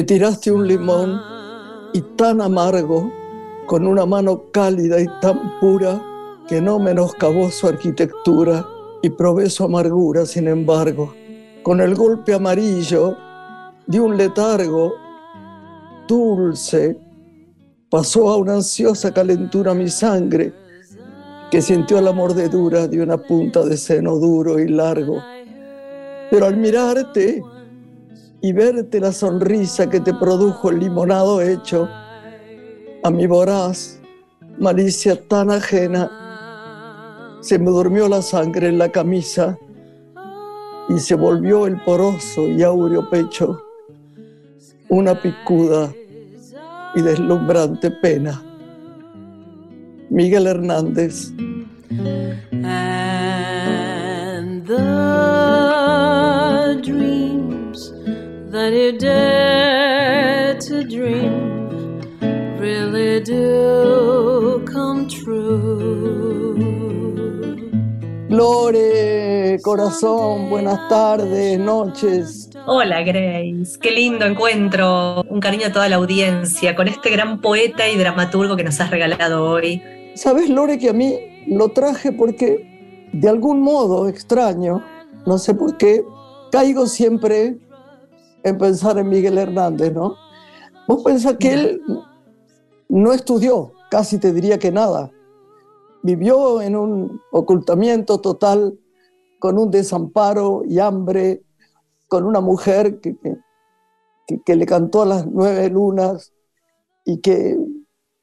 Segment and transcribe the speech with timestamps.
[0.00, 1.20] Me tiraste un limón
[1.92, 3.12] y tan amargo,
[3.66, 6.02] con una mano cálida y tan pura,
[6.48, 8.66] que no menoscabó su arquitectura
[9.02, 11.12] y probé su amargura, sin embargo.
[11.62, 13.14] Con el golpe amarillo
[13.86, 14.94] de un letargo
[16.08, 16.98] dulce,
[17.90, 20.54] pasó a una ansiosa calentura mi sangre,
[21.50, 25.22] que sintió la mordedura de una punta de seno duro y largo.
[26.30, 27.42] Pero al mirarte,
[28.42, 31.88] y verte la sonrisa que te produjo el limonado hecho,
[33.02, 34.00] a mi voraz
[34.58, 36.10] malicia tan ajena,
[37.40, 39.58] se me durmió la sangre en la camisa
[40.88, 43.62] y se volvió el poroso y áureo pecho
[44.90, 45.94] una picuda
[46.96, 48.42] y deslumbrante pena.
[50.10, 51.32] Miguel Hernández.
[58.70, 62.00] That you dare to dream
[62.58, 66.56] really do come true.
[68.28, 72.50] Lore, corazón, buenas tardes, noches.
[72.66, 77.88] Hola Grace, qué lindo encuentro, un cariño a toda la audiencia con este gran poeta
[77.88, 79.82] y dramaturgo que nos has regalado hoy.
[80.14, 81.18] Sabes Lore que a mí
[81.48, 84.84] lo traje porque de algún modo extraño,
[85.26, 86.04] no sé por qué,
[86.52, 87.56] caigo siempre
[88.42, 90.16] en pensar en Miguel Hernández, ¿no?
[90.88, 91.82] Vos pensás que él
[92.88, 95.10] no estudió, casi te diría que nada.
[96.02, 98.78] Vivió en un ocultamiento total,
[99.38, 101.42] con un desamparo y hambre,
[102.08, 103.16] con una mujer que,
[104.44, 106.32] que, le cantó a las nueve lunas
[107.04, 107.58] y que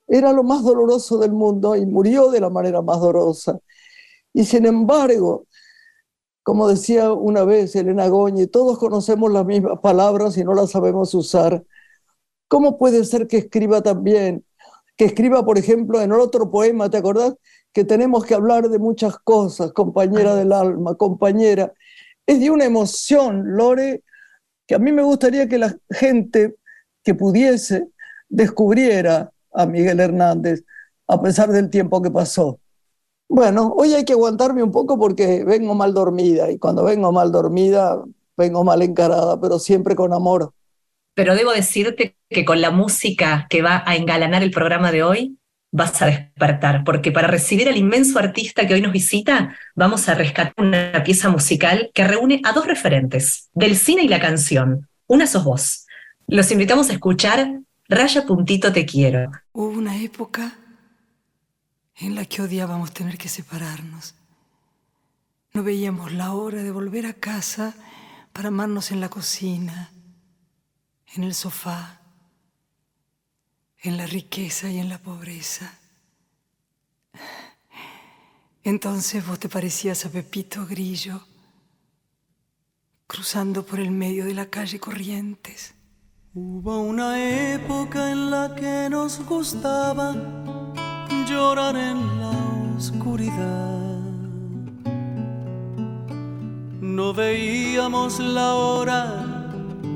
[0.08, 3.60] era lo más doloroso del mundo y murió de la manera más dolorosa.
[4.34, 5.47] Y sin embargo,
[6.48, 11.14] como decía una vez Elena Goñi, todos conocemos las mismas palabras y no las sabemos
[11.14, 11.66] usar.
[12.48, 14.46] ¿Cómo puede ser que escriba también?
[14.96, 17.36] Que escriba, por ejemplo, en otro poema, ¿te acordás?
[17.74, 21.74] Que tenemos que hablar de muchas cosas, compañera del alma, compañera.
[22.26, 24.04] Es de una emoción, Lore,
[24.66, 26.56] que a mí me gustaría que la gente
[27.04, 27.90] que pudiese
[28.30, 30.64] descubriera a Miguel Hernández,
[31.10, 32.62] a pesar del tiempo que pasó.
[33.30, 37.32] Bueno, hoy hay que aguantarme un poco porque vengo mal dormida y cuando vengo mal
[37.32, 38.02] dormida
[38.38, 40.54] vengo mal encarada, pero siempre con amor.
[41.14, 45.38] Pero debo decirte que con la música que va a engalanar el programa de hoy
[45.72, 50.16] vas a despertar, porque para recibir al inmenso artista que hoy nos visita, vamos a
[50.16, 54.88] rescatar una pieza musical que reúne a dos referentes del cine y la canción.
[55.08, 55.86] Una sos vos.
[56.28, 57.60] Los invitamos a escuchar
[57.90, 59.32] Raya Puntito Te Quiero.
[59.52, 60.54] Hubo una época
[62.00, 64.14] en la que odiábamos tener que separarnos.
[65.54, 67.74] No veíamos la hora de volver a casa
[68.34, 69.92] para amarnos en la cocina,
[71.16, 72.02] en el sofá,
[73.82, 75.74] en la riqueza y en la pobreza.
[78.64, 81.26] Entonces vos te parecías a Pepito Grillo,
[83.08, 85.74] cruzando por el medio de la calle Corrientes.
[86.34, 90.14] Hubo una época en la que nos gustaba
[91.28, 92.32] llorar en la
[92.78, 93.78] oscuridad.
[96.82, 99.06] No veíamos la hora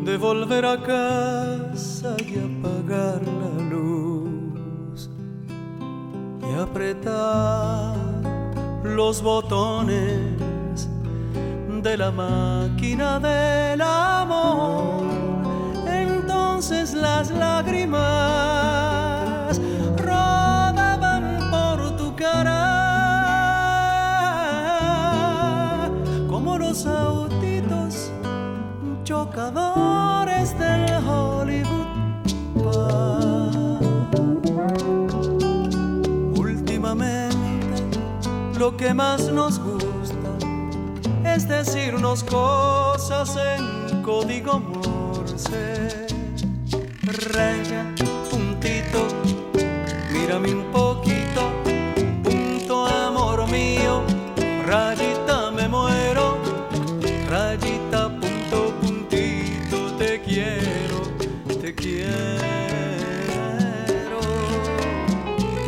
[0.03, 5.09] de volver a casa y apagar la luz
[6.41, 7.95] y apretar
[8.83, 10.89] los botones
[11.81, 15.03] de la máquina del amor.
[15.87, 18.90] Entonces las lágrimas
[29.31, 31.87] chocadores del Hollywood.
[36.37, 37.39] Últimamente
[38.59, 40.31] lo que más nos gusta
[41.23, 46.07] es decirnos cosas en código morse.
[47.33, 47.93] Raya,
[48.29, 49.07] puntito,
[50.11, 51.10] mírame un poquito
[60.59, 62.11] quiero, te quiero.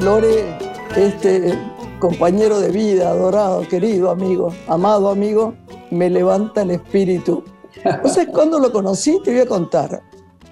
[0.02, 0.58] Lore,
[0.96, 1.58] este
[2.00, 5.54] compañero de vida, adorado, querido amigo, amado amigo,
[5.92, 7.44] me levanta el espíritu.
[7.84, 10.02] Entonces, cuando lo conocí, te voy a contar.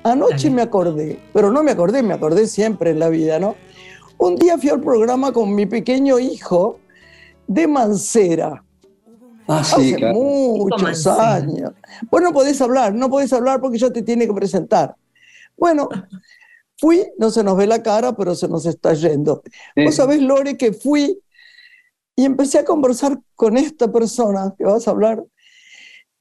[0.04, 3.56] Anoche me acordé, pero no me acordé, me acordé siempre en la vida, ¿no?
[4.18, 6.80] Un día fui al programa con mi pequeño hijo,
[7.48, 8.64] de Mancera.
[9.52, 11.74] Ah, hace muchos años.
[12.10, 14.96] Vos no podés hablar, no podés hablar porque yo te tiene que presentar.
[15.58, 15.90] Bueno,
[16.78, 19.44] fui, no se nos ve la cara, pero se nos está yendo.
[19.76, 21.20] Vos sabés, Lore, que fui
[22.16, 25.22] y empecé a conversar con esta persona que vas a hablar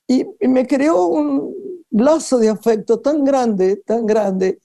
[0.08, 1.54] y, y me creó un
[1.90, 4.58] lazo de afecto tan grande, tan grande.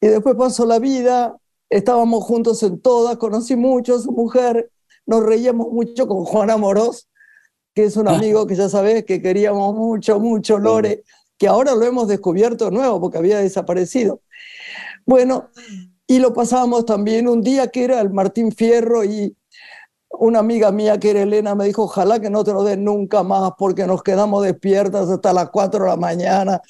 [0.00, 1.36] Y después pasó la vida,
[1.68, 4.70] estábamos juntos en todas, conocí mucho a su mujer,
[5.04, 7.07] nos reíamos mucho con Juan Amorós,
[7.74, 11.04] que es un amigo que ya sabes que queríamos mucho, mucho, Lore,
[11.36, 14.20] que ahora lo hemos descubierto de nuevo porque había desaparecido.
[15.06, 15.50] Bueno,
[16.06, 19.36] y lo pasábamos también un día que era el Martín Fierro y
[20.10, 23.22] una amiga mía que era Elena me dijo, ojalá que no te lo den nunca
[23.22, 26.60] más porque nos quedamos despiertas hasta las 4 de la mañana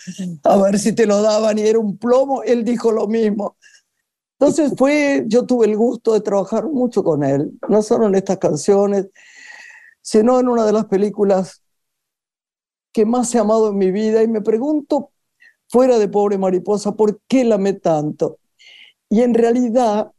[0.45, 2.43] a ver si te lo daban y era un plomo.
[2.43, 3.56] Él dijo lo mismo.
[4.39, 8.39] Entonces fue, yo tuve el gusto de trabajar mucho con él, no solo en estas
[8.39, 9.09] canciones,
[10.10, 11.62] sino en una de las películas
[12.94, 15.10] que más he amado en mi vida y me pregunto,
[15.69, 18.38] fuera de Pobre Mariposa, ¿por qué la amé tanto?
[19.10, 20.10] Y en realidad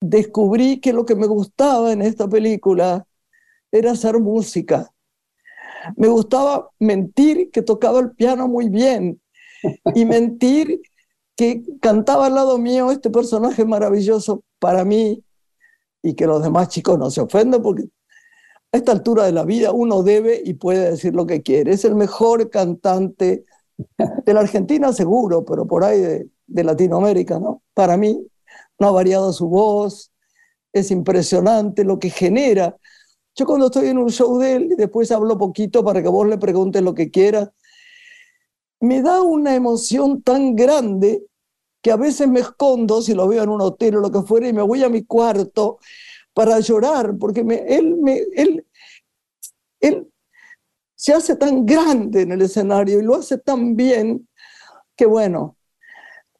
[0.00, 3.04] descubrí que lo que me gustaba en esta película
[3.72, 4.92] era hacer música.
[5.96, 9.20] Me gustaba mentir que tocaba el piano muy bien
[9.96, 10.80] y mentir
[11.34, 15.24] que cantaba al lado mío este personaje maravilloso para mí
[16.04, 17.88] y que los demás chicos no se ofendan porque
[18.72, 21.72] a esta altura de la vida uno debe y puede decir lo que quiere.
[21.72, 23.44] Es el mejor cantante
[24.24, 27.62] de la Argentina seguro, pero por ahí de, Latinoamérica, ¿no?
[27.72, 28.26] Para mí
[28.78, 30.10] no ha variado su voz,
[30.72, 32.76] es impresionante lo que genera.
[33.34, 36.36] Yo cuando estoy en un show de él después hablo poquito para que vos le
[36.36, 37.50] preguntes lo que quieras,
[38.80, 41.24] me da una emoción tan grande
[41.80, 44.48] que a veces me escondo si lo veo en un hotel o lo que fuera
[44.48, 45.78] y me voy a mi cuarto
[46.34, 48.64] para llorar, porque me, él, me, él,
[49.80, 50.08] él
[50.94, 54.28] se hace tan grande en el escenario y lo hace tan bien
[54.96, 55.56] que bueno,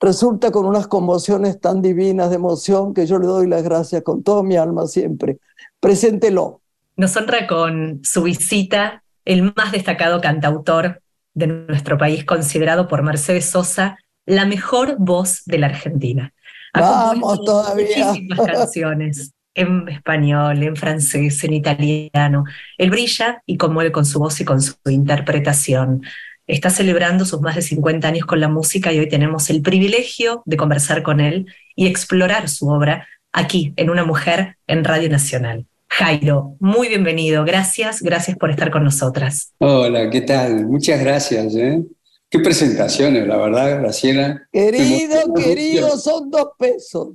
[0.00, 4.22] resulta con unas conmociones tan divinas de emoción que yo le doy las gracias con
[4.22, 5.38] toda mi alma siempre.
[5.80, 6.60] Preséntelo.
[6.96, 11.02] Nos honra con su visita el más destacado cantautor
[11.34, 13.96] de nuestro país, considerado por Mercedes Sosa
[14.26, 16.32] la mejor voz de la Argentina.
[16.74, 18.06] Vamos todavía.
[18.06, 22.44] Muchísimas canciones en español, en francés, en italiano.
[22.78, 26.02] Él brilla y conmueve con su voz y con su interpretación.
[26.46, 30.42] Está celebrando sus más de 50 años con la música y hoy tenemos el privilegio
[30.44, 31.46] de conversar con él
[31.76, 35.66] y explorar su obra aquí, en Una Mujer, en Radio Nacional.
[35.88, 37.44] Jairo, muy bienvenido.
[37.44, 39.52] Gracias, gracias por estar con nosotras.
[39.58, 40.66] Hola, ¿qué tal?
[40.66, 41.54] Muchas gracias.
[41.54, 41.82] ¿eh?
[42.30, 44.48] Qué presentaciones, la verdad, Graciela.
[44.50, 47.10] Querido, querido, son dos pesos.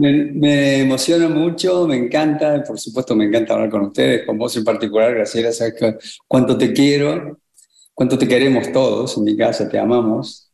[0.00, 4.64] Me, emociona mucho, me encanta, por supuesto me encanta hablar con ustedes, con vos en
[4.64, 5.74] particular, Graciela, sabes
[6.26, 7.40] cuánto te quiero,
[7.94, 10.50] cuánto te queremos todos, en mi casa te amamos.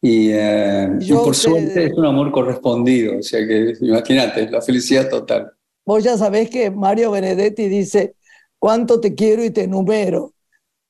[0.00, 5.52] Y, eh, por suerte es un amor correspondido, o sea que imagínate, la felicidad total.
[5.84, 8.14] Vos ya sabés que Mario Benedetti dice,
[8.58, 10.34] cuánto te quiero y te numero.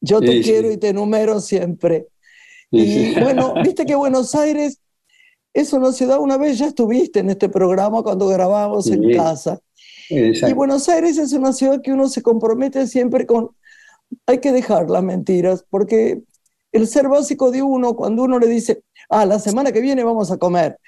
[0.00, 2.08] Yo te quiero y te numero siempre.
[2.70, 4.80] y bueno, viste que Buenos Aires
[5.56, 9.58] es una ciudad, una vez ya estuviste en este programa cuando grabamos en casa.
[10.10, 13.50] Y Buenos Aires es una ciudad que uno se compromete siempre con,
[14.26, 16.20] hay que dejar las mentiras, porque
[16.72, 20.30] el ser básico de uno, cuando uno le dice, ah, la semana que viene vamos
[20.30, 20.78] a comer,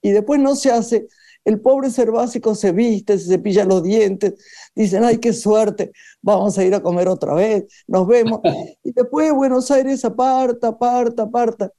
[0.00, 1.06] y después no se hace,
[1.44, 4.34] el pobre ser básico se viste, se cepilla los dientes,
[4.74, 8.40] dicen, ay, qué suerte, vamos a ir a comer otra vez, nos vemos.
[8.82, 11.72] Y después Buenos Aires aparta, aparta, aparta.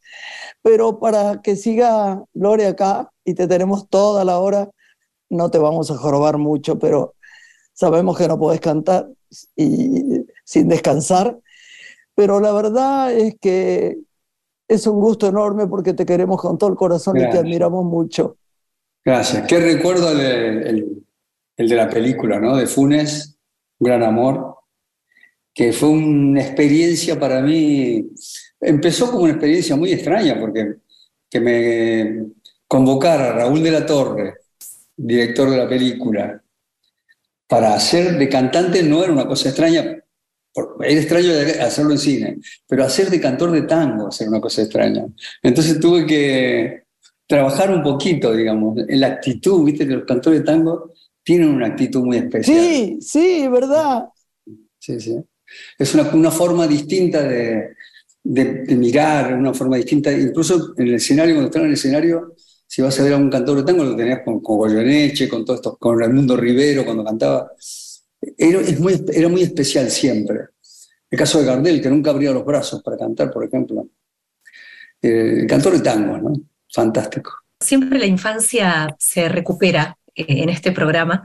[0.62, 4.70] Pero para que siga Lore acá y te tenemos toda la hora,
[5.30, 7.16] no te vamos a jorobar mucho, pero
[7.74, 9.08] sabemos que no puedes cantar
[9.56, 11.40] y, sin descansar.
[12.16, 13.98] Pero la verdad es que
[14.68, 18.38] es un gusto enorme porque te queremos con todo el corazón y te admiramos mucho.
[19.06, 19.46] Gracias.
[19.48, 21.04] Qué recuerdo el,
[21.56, 22.58] de la película, ¿no?
[22.58, 23.38] De Funes,
[23.80, 24.56] Gran Amor,
[25.54, 28.10] que fue una experiencia para mí.
[28.60, 30.78] Empezó como una experiencia muy extraña, porque
[31.30, 32.32] que me
[32.68, 34.34] convocara Raúl de la Torre,
[34.98, 36.42] director de la película,
[37.48, 41.32] para hacer de cantante no era una cosa extraña, era extraño
[41.62, 45.06] hacerlo en cine, pero hacer de cantor de tango era una cosa extraña.
[45.44, 46.85] Entonces tuve que
[47.27, 51.67] trabajar un poquito, digamos, en la actitud, viste que los cantores de tango tienen una
[51.67, 52.58] actitud muy especial.
[52.58, 54.05] Sí, sí, verdad.
[54.79, 55.15] Sí, sí.
[55.77, 57.75] Es una, una forma distinta de,
[58.24, 62.34] de, mirar, una forma distinta, incluso en el escenario, cuando están en el escenario,
[62.67, 65.46] si vas a ver a un cantor de tango, lo tenías con, con Goyeneche, con
[65.46, 67.51] todo esto, con Raimundo Rivero cuando cantaba.
[68.38, 70.39] Era, es muy, era muy especial siempre.
[71.10, 73.88] El caso de Gardel, que nunca abría los brazos para cantar, por ejemplo.
[75.01, 76.34] eh, cantor de tango, ¿no?
[76.75, 77.32] Fantástico.
[77.62, 81.24] Siempre la infancia se recupera eh, en este programa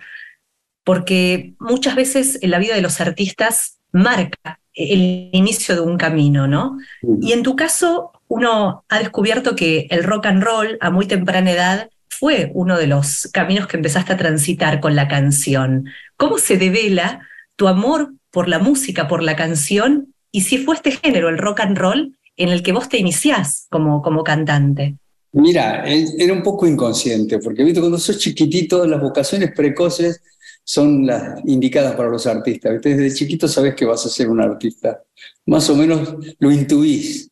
[0.85, 6.47] porque muchas veces en la vida de los artistas marca el inicio de un camino,
[6.47, 6.78] ¿no?
[7.21, 11.50] Y en tu caso, uno ha descubierto que el rock and roll a muy temprana
[11.50, 15.87] edad fue uno de los caminos que empezaste a transitar con la canción.
[16.16, 17.26] ¿Cómo se devela
[17.57, 21.61] tu amor por la música, por la canción, y si fue este género, el rock
[21.61, 24.97] and roll, en el que vos te iniciás como, como cantante?
[25.33, 27.81] Mira, era un poco inconsciente, porque ¿viste?
[27.81, 30.21] cuando sos chiquitito, las vocaciones precoces
[30.65, 32.81] son las indicadas para los artistas.
[32.83, 35.03] Desde chiquito sabes que vas a ser un artista.
[35.47, 37.31] Más o menos lo intuís.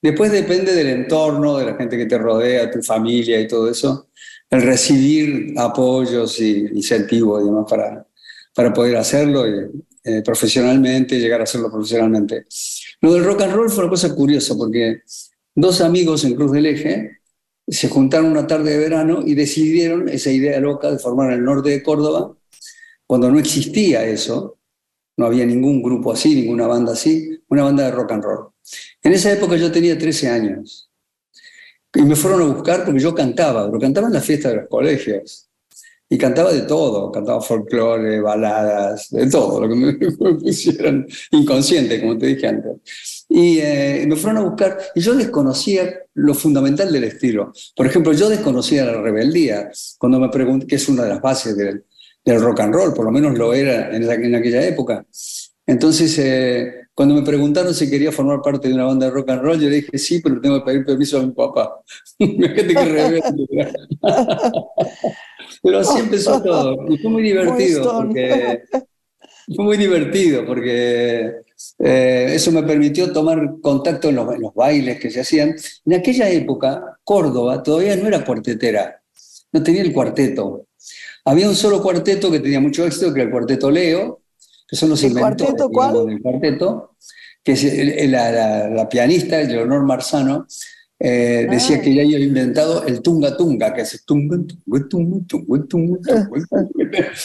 [0.00, 4.08] Después depende del entorno, de la gente que te rodea, tu familia y todo eso,
[4.50, 8.06] el recibir apoyos y incentivos y para,
[8.54, 12.46] para poder hacerlo eh, profesionalmente, llegar a hacerlo profesionalmente.
[13.00, 15.02] Lo del rock and roll fue una cosa curiosa porque
[15.54, 17.21] dos amigos en Cruz del Eje
[17.68, 21.44] se juntaron una tarde de verano y decidieron esa idea loca de formar en el
[21.44, 22.34] norte de Córdoba
[23.06, 24.58] cuando no existía eso,
[25.18, 28.48] no había ningún grupo así, ninguna banda así, una banda de rock and roll.
[29.02, 30.90] En esa época yo tenía 13 años
[31.94, 34.68] y me fueron a buscar porque yo cantaba, pero cantaba en la fiesta de los
[34.68, 35.48] colegios.
[36.08, 39.92] Y cantaba de todo, cantaba folclore, baladas, de todo, lo que me,
[40.38, 42.72] pusieran inconsciente, como te dije antes.
[43.34, 47.50] Y eh, me fueron a buscar, y yo desconocía lo fundamental del estilo.
[47.74, 51.56] Por ejemplo, yo desconocía la rebeldía, cuando me pregunté, que es una de las bases
[51.56, 51.82] del,
[52.22, 55.06] del rock and roll, por lo menos lo era en, aquella época.
[55.66, 59.40] Entonces, eh, cuando me preguntaron si quería formar parte de una banda de rock and
[59.40, 61.80] roll, yo dije sí, pero tengo que pedir permiso a mi papá.
[62.18, 63.22] Gente que
[65.62, 66.86] pero así empezó todo.
[66.90, 68.62] Y fue muy divertido, porque,
[69.56, 71.32] fue muy divertido, porque
[71.78, 75.54] eh, eso me permitió tomar contacto en los, en los bailes que se hacían.
[75.84, 79.02] En aquella época, Córdoba todavía no era cuartetera,
[79.52, 80.66] no tenía el cuarteto.
[81.24, 84.22] Había un solo cuarteto que tenía mucho éxito, que era el cuarteto Leo,
[84.68, 86.06] que son los ¿El cuarteto cuál?
[86.06, 86.96] del cuarteto,
[87.42, 90.46] que es la, la, pianista, Leonor Marzano,
[90.98, 91.80] eh, decía ah.
[91.80, 96.30] que ella había inventado el tunga tunga, que es tunga tunga tunga tunga tunga,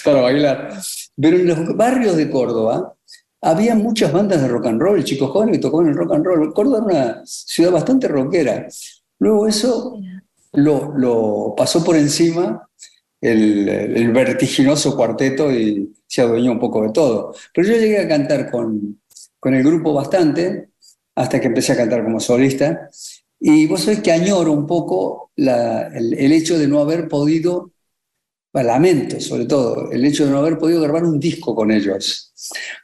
[0.04, 0.82] para bailar.
[1.16, 2.96] Pero en los barrios de Córdoba
[3.42, 6.54] había muchas bandas de rock and roll, chicos jóvenes que tocaban el rock and roll.
[6.54, 8.68] Córdoba era una ciudad bastante rockera.
[9.20, 10.00] Luego eso
[10.54, 12.68] lo, lo pasó por encima
[13.22, 17.34] el, vertiginoso cuarteto y se adueñó un poco de todo.
[17.54, 19.02] Pero yo llegué a cantar con,
[19.40, 20.70] con el grupo bastante,
[21.16, 22.90] hasta que empecé a cantar como solista.
[23.40, 27.72] Y vos sabés que añoro un poco el, el, hecho de no haber podido,
[28.64, 32.34] lamento sobre todo, el hecho de no haber podido grabar un disco con ellos.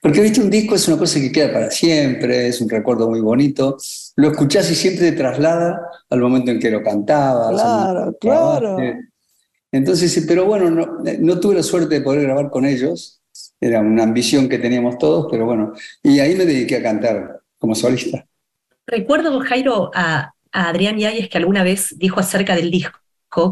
[0.02, 3.22] Porque, viste, un disco es una cosa que queda para siempre, es un recuerdo muy
[3.22, 3.78] bonito.
[4.16, 7.62] Lo escuchás y siempre te traslada al momento en que lo cantabas.
[7.62, 8.78] Claro, claro.
[9.72, 13.22] Entonces, pero bueno, no, tuve la suerte de poder grabar con ellos,
[13.60, 17.74] era una ambición que teníamos todos, pero bueno, y ahí me dediqué a cantar como
[17.74, 18.24] solista.
[18.86, 23.00] Recuerdo, Jairo, a, Adrián Yáñez que alguna vez dijo acerca del disco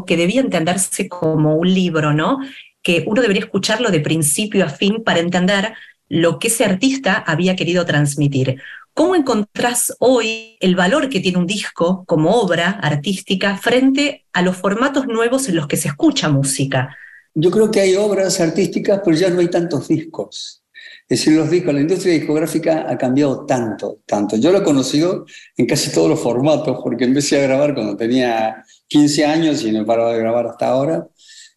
[0.06, 2.38] que debía entenderse como un libro, ¿no?
[2.82, 5.72] Que uno debería escucharlo de principio a fin para entender
[6.08, 8.60] lo que ese artista había querido transmitir.
[8.94, 14.56] ¿Cómo encontrás hoy el valor que tiene un disco como obra artística frente a los
[14.56, 16.94] formatos nuevos en los que se escucha música?
[17.34, 20.62] Yo creo que hay obras artísticas, pero ya no hay tantos discos.
[21.08, 24.36] Es decir, los discos, la industria discográfica ha cambiado tanto, tanto.
[24.36, 25.24] Yo lo he conocido
[25.56, 28.62] en casi todos los formatos, porque empecé a grabar cuando tenía
[28.92, 31.08] 15 años y no he parado de grabar hasta ahora.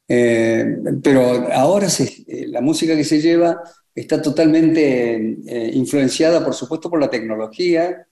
[0.08, 3.62] Eh, pero ahora se, la música que se lleva
[3.94, 5.16] está totalmente
[5.48, 8.08] eh, influenciada, por supuesto, por la tecnología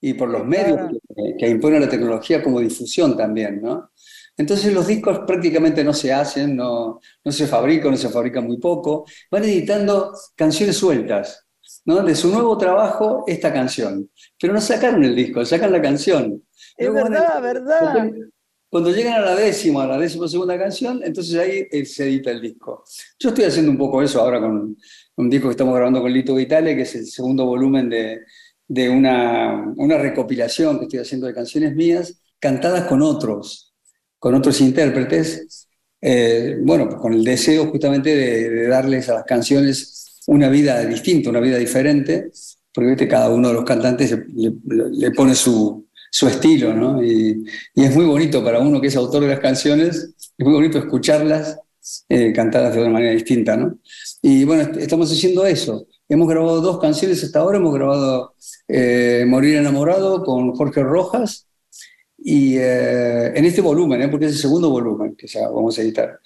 [0.00, 0.78] y por los medios
[1.14, 3.90] que, que, imponen la tecnología como difusión también, ¿no?
[4.36, 8.58] Entonces los discos prácticamente no se hacen, no, no se fabrican, no se fabrican muy
[8.58, 11.46] poco, van editando canciones sueltas,
[11.84, 12.02] ¿no?
[12.02, 14.10] De su nuevo trabajo, esta canción.
[14.40, 16.42] Pero no sacaron el disco, sacan la canción.
[16.76, 18.10] Es verdad, verdad.
[18.74, 22.32] Cuando llegan a la décima, a la décima segunda canción, entonces ahí eh, se edita
[22.32, 22.82] el disco.
[23.20, 24.76] Yo estoy haciendo un poco eso ahora con,
[25.14, 28.22] un disco que estamos grabando con Lito Vitale, que es el segundo volumen de,
[28.66, 33.72] de una, una, recopilación que estoy haciendo de canciones mías, cantadas con otros,
[34.18, 35.68] con otros intérpretes,
[36.00, 41.38] eh, bueno, con el deseo justamente de, darles a las canciones una vida distinta, una
[41.38, 42.32] vida diferente,
[42.72, 45.83] porque cada uno de los cantantes le, pone su,
[46.14, 47.02] su estilo, ¿no?
[47.02, 47.44] Y,
[47.74, 51.58] es muy bonito para uno que es autor de las canciones, es muy bonito escucharlas
[52.08, 53.78] eh, cantadas de una manera distinta, ¿no?
[54.22, 55.88] Y bueno, estamos haciendo eso.
[56.08, 58.36] Hemos grabado dos canciones hasta ahora, hemos grabado
[58.68, 61.48] eh, Morir enamorado con Jorge Rojas
[62.26, 64.08] Y eh, en este volumen, ¿eh?
[64.08, 66.20] porque es el segundo volumen que ya vamos a editar.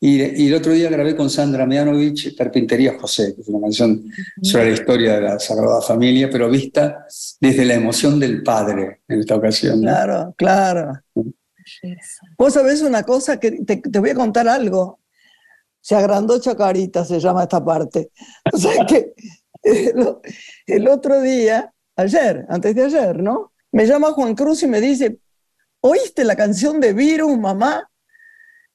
[0.00, 4.02] Y, y, el otro día grabé con Sandra Mianovich Carpintería José, que es una canción
[4.42, 7.06] sobre la historia de la Sagrada Familia, pero vista
[7.40, 9.80] desde la emoción del padre en esta ocasión.
[9.80, 10.92] Claro, claro.
[12.36, 14.98] Vos sabés una cosa que te, te voy a contar algo.
[15.80, 18.10] Se agrandó Chacarita, se llama esta parte.
[18.52, 19.14] O sea que
[19.62, 20.16] el,
[20.66, 23.52] el otro día, ayer, antes de ayer, ¿no?
[23.70, 25.18] Me llama Juan Cruz y me dice,
[25.86, 27.90] ¿oíste la canción de Virus, mamá?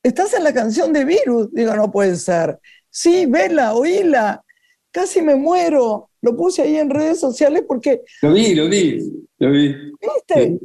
[0.04, 1.52] ¿Estás en la canción de Virus?
[1.52, 2.60] Digo, no puede ser.
[2.90, 4.44] Sí, vela, oíla.
[4.92, 6.12] Casi me muero.
[6.22, 8.04] Lo puse ahí en redes sociales porque...
[8.22, 9.76] Lo vi, lo vi, lo vi.
[10.00, 10.60] ¿Viste?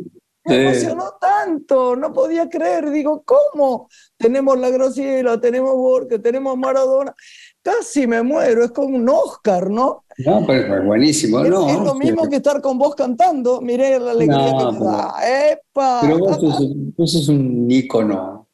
[0.44, 2.90] Me emocionó tanto, no podía creer.
[2.90, 3.88] Digo, ¿cómo?
[4.18, 7.14] Tenemos la Grociela, tenemos Borges, tenemos Maradona.
[7.64, 10.04] Casi me muero, es como un Oscar, ¿no?
[10.18, 11.42] No, pero es buenísimo.
[11.42, 13.62] Es, no, es lo mismo que estar con vos cantando.
[13.62, 15.14] Miré la alegría No, que me da.
[15.52, 15.98] ¡Epa!
[16.02, 18.46] Pero vos sos, vos sos un ícono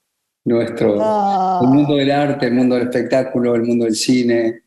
[0.45, 0.97] nuestro.
[1.01, 1.59] Ah.
[1.63, 4.63] El mundo del arte, el mundo del espectáculo, el mundo del cine.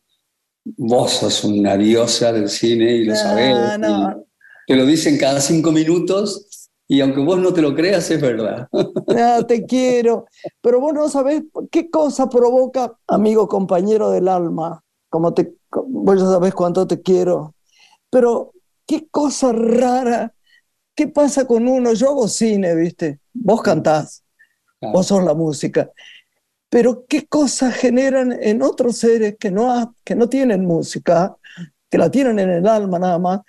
[0.66, 3.56] Vos sos una diosa del cine y lo No, sabés.
[3.56, 4.26] Ah, no.
[4.68, 6.48] y Te lo dicen cada cinco minutos
[6.88, 8.68] y aunque vos no te lo creas, es verdad.
[9.16, 10.26] Ah, te quiero.
[10.62, 16.26] Pero vos no sabés qué cosa provoca, amigo, compañero del alma, como te, vos ya
[16.28, 17.56] sabés cuánto te quiero.
[18.10, 18.54] Pero
[18.88, 20.34] qué cosa rara,
[20.96, 21.94] qué pasa con uno.
[21.94, 23.22] Yo hago cine, ¿viste?
[23.34, 24.24] Vos cantás,
[24.80, 24.94] Claro.
[24.96, 25.92] vos sos la música.
[26.70, 31.36] Pero qué cosas generan en otros seres que no, ha- que no tienen música,
[31.90, 33.42] que la tienen en el alma nada más.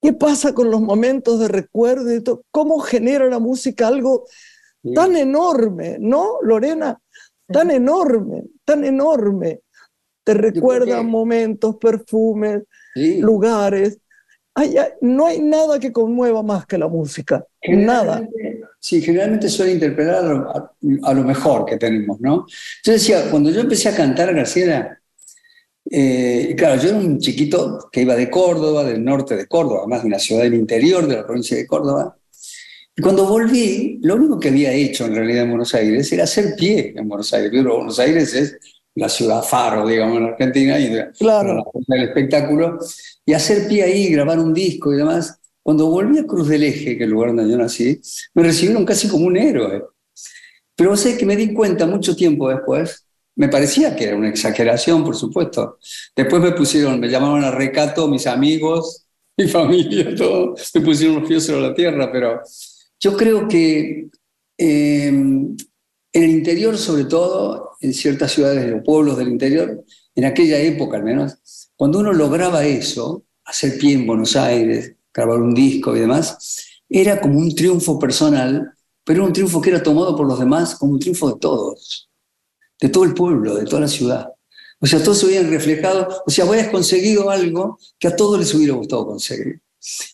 [0.00, 2.14] ¿Qué pasa con los momentos de recuerdo?
[2.14, 2.42] y todo?
[2.50, 4.24] ¿Cómo genera la música algo
[4.82, 4.94] Sí.
[4.94, 6.98] tan enorme, ¿no, Lorena?
[7.46, 9.60] Tan enorme, tan enorme.
[10.24, 12.62] Te recuerdan que- momentos, perfumes,
[12.94, 13.18] Sí.
[13.20, 13.98] lugares.
[14.54, 17.44] Ay, ay, no hay nada que conmueva más que la música.
[17.68, 18.26] Nada.
[18.78, 20.72] Sí, generalmente suele interpretar a lo, a-
[21.04, 22.46] a lo mejor que tenemos, ¿no?
[22.82, 24.98] Yo decía, cuando yo empecé a cantar Graciela,
[25.90, 30.02] eh, claro, yo era un chiquito que iba de Córdoba, del norte de Córdoba, además
[30.02, 32.16] de una ciudad del interior de la provincia de Córdoba.
[32.96, 36.54] Y cuando volví, lo único que había hecho en realidad en Buenos Aires era hacer
[36.56, 37.50] pie en Buenos Aires.
[37.52, 38.58] Pero Buenos Aires es
[38.94, 41.64] la ciudad faro, digamos, en Argentina, y Claro.
[41.86, 42.78] del espectáculo,
[43.24, 45.38] y hacer pie ahí, grabar un disco y demás.
[45.62, 48.00] Cuando volví a Cruz del Eje, que es el lugar donde yo nací,
[48.34, 49.84] me recibieron casi como un héroe.
[50.76, 55.04] Pero sé que me di cuenta mucho tiempo después, me parecía que era una exageración,
[55.04, 55.78] por supuesto.
[56.14, 61.28] Después me pusieron, me llamaron a recato mis amigos, mi familia, todo, me pusieron los
[61.28, 62.40] pies sobre la tierra, pero
[62.98, 64.08] yo creo que
[64.58, 65.56] eh, en
[66.12, 71.04] el interior, sobre todo, en ciertas ciudades o pueblos del interior, en aquella época al
[71.04, 76.66] menos, cuando uno lograba eso, hacer pie en Buenos Aires, grabar un disco y demás,
[76.88, 78.70] era como un triunfo personal,
[79.04, 82.09] pero un triunfo que era tomado por los demás como un triunfo de todos,
[82.80, 84.32] de todo el pueblo, de toda la ciudad.
[84.80, 88.54] O sea, todos se habían reflejado, o sea, habías conseguido algo que a todos les
[88.54, 89.60] hubiera gustado conseguir.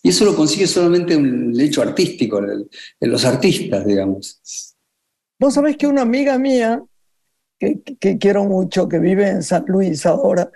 [0.02, 4.40] Y eso lo consigue solamente un hecho artístico, en los artistas, digamos.
[5.38, 6.82] Vos sabés que una amiga mía,
[7.58, 10.50] que, que- que quiero mucho, que vive en San Luis ahora,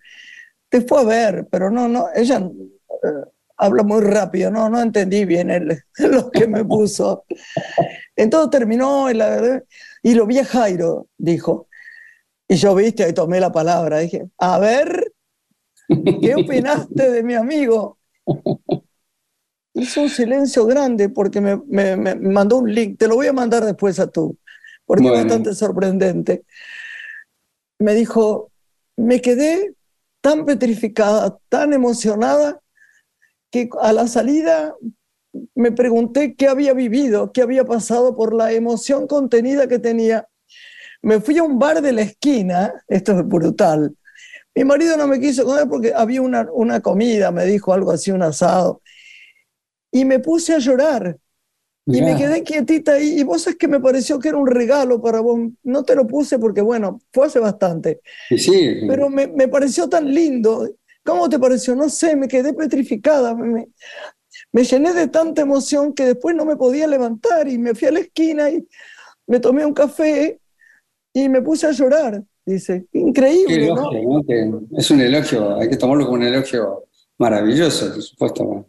[0.69, 3.09] te fue a ver, pero no, no, ella eh,
[3.57, 7.25] habla muy rápido, no, no entendí bien el- lo que me puso.
[8.17, 9.63] Entonces terminó y, la-
[10.03, 11.69] y lo vi a Jairo, dijo.
[12.51, 15.13] Y yo, viste, ahí tomé la palabra, dije, a ver,
[16.21, 17.99] ¿qué opinaste de mi amigo?
[19.75, 23.33] Hizo un silencio grande porque me, me- me mandó un link, te lo voy a
[23.33, 24.37] mandar después a tú,
[24.85, 26.45] porque es bastante sorprendente.
[27.79, 28.51] Me dijo,
[28.97, 29.75] me quedé
[30.21, 32.61] tan petrificada, tan emocionada,
[33.51, 34.75] que a la salida
[35.55, 40.29] me pregunté qué había vivido, qué había pasado por la emoción contenida que tenía.
[41.03, 43.97] Me fui a un bar de la esquina, esto es brutal.
[44.55, 48.11] Mi marido no me quiso comer porque había una, una comida, me dijo algo así,
[48.13, 48.83] un asado.
[49.91, 51.19] Y me puse a llorar.
[51.91, 53.21] Y me quedé quietita ahí.
[53.21, 55.41] Y vos es que me pareció que era un regalo para vos.
[55.65, 58.01] No te lo puse porque, bueno, fue hace bastante.
[58.29, 58.53] Y sí,
[58.87, 60.69] Pero me, me pareció tan lindo.
[61.05, 61.77] ¿Cómo te pareció?
[61.77, 63.35] No sé, me quedé petrificada.
[63.35, 63.69] Me, me-
[64.53, 67.93] me llené de tanta emoción que después no me podía levantar y me fui a
[67.93, 68.67] la esquina y
[69.29, 70.40] me tomé un café
[71.13, 72.23] y me puse a llorar.
[72.45, 73.91] Dice, increíble, ¿no?
[73.93, 74.23] elogio, ¿no?
[74.27, 76.85] Que es un elogio, hay que tomarlo como un elogio
[77.19, 78.67] maravilloso, por supuesto.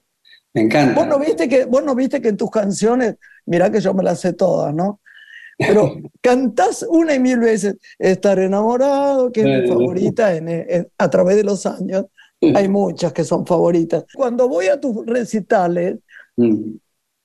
[0.53, 0.93] Me encanta.
[0.99, 4.03] Vos no viste que, vos no viste que en tus canciones, mirá que yo me
[4.03, 4.99] las sé todas, ¿no?
[5.57, 11.09] Pero cantás una y mil veces Estar enamorado, que es mi favorita en- en- a
[11.09, 12.05] través de los años.
[12.55, 14.03] Hay muchas que son favoritas.
[14.15, 15.97] Cuando voy a tus recitales,
[16.37, 16.73] Mm.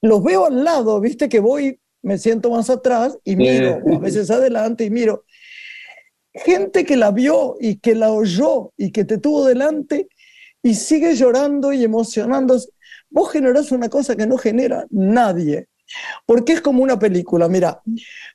[0.02, 4.30] los veo al lado, viste que voy, me siento más atrás y miro, a veces
[4.30, 5.24] adelante y miro.
[6.32, 10.06] Gente que la vio y que la oyó y que te tuvo delante
[10.62, 12.68] y sigue llorando y emocionándose.
[13.10, 15.66] Vos generás una cosa que no genera nadie,
[16.26, 17.48] porque es como una película.
[17.48, 17.82] Mira,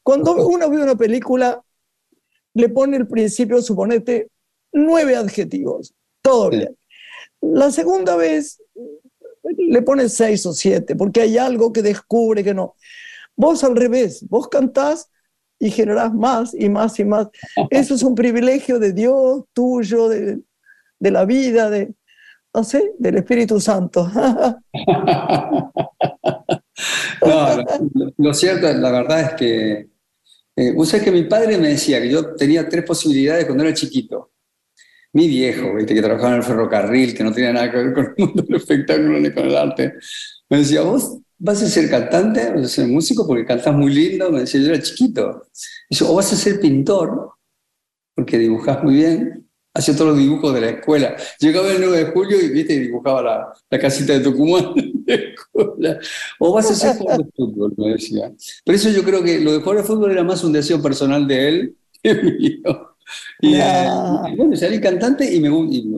[0.03, 1.63] cuando uno ve una película,
[2.53, 4.27] le pone el principio, suponete,
[4.73, 6.75] nueve adjetivos, todo bien.
[7.39, 8.61] La segunda vez
[9.57, 12.75] le pone seis o siete, porque hay algo que descubre que no.
[13.41, 15.09] Vos al revés, vos cantás
[15.59, 17.27] y generás más y más y más.
[17.71, 20.41] Eso es un privilegio de Dios, tuyo, de,
[20.99, 21.95] de la vida, de,
[22.53, 24.07] no sé, del Espíritu Santo.
[27.25, 27.65] no,
[28.17, 29.89] lo, cierto, la verdad es que,
[30.55, 33.73] eh, vos sabés que mi padre me decía que yo tenía tres posibilidades cuando era
[33.73, 34.33] chiquito.
[35.13, 35.95] Mi viejo, ¿viste?
[35.95, 38.57] que trabajaba en el ferrocarril, que no tenía nada que ver con el mundo del
[38.57, 39.95] espectáculo ni con el arte,
[40.47, 44.31] me decía, vos vas a ser cantante, vas a ser músico porque cantas muy lindo,
[44.31, 45.47] me decía, yo era chiquito.
[45.89, 47.31] Dice, o vas a ser pintor,
[48.15, 51.15] porque dibujas muy bien, hacía todos los dibujos de la escuela.
[51.39, 55.99] Llegaba el 9 de julio y viste, dibujaba la, la casita de Tucumán de escuela.
[56.37, 58.31] O vas a ser jugador de fútbol, me decía.
[58.63, 61.27] Pero eso yo creo que lo de jugar de fútbol era más un deseo personal
[61.27, 62.87] de él que mío.
[63.41, 63.89] Y, eh,
[64.37, 65.49] bueno, salí cantante y, me,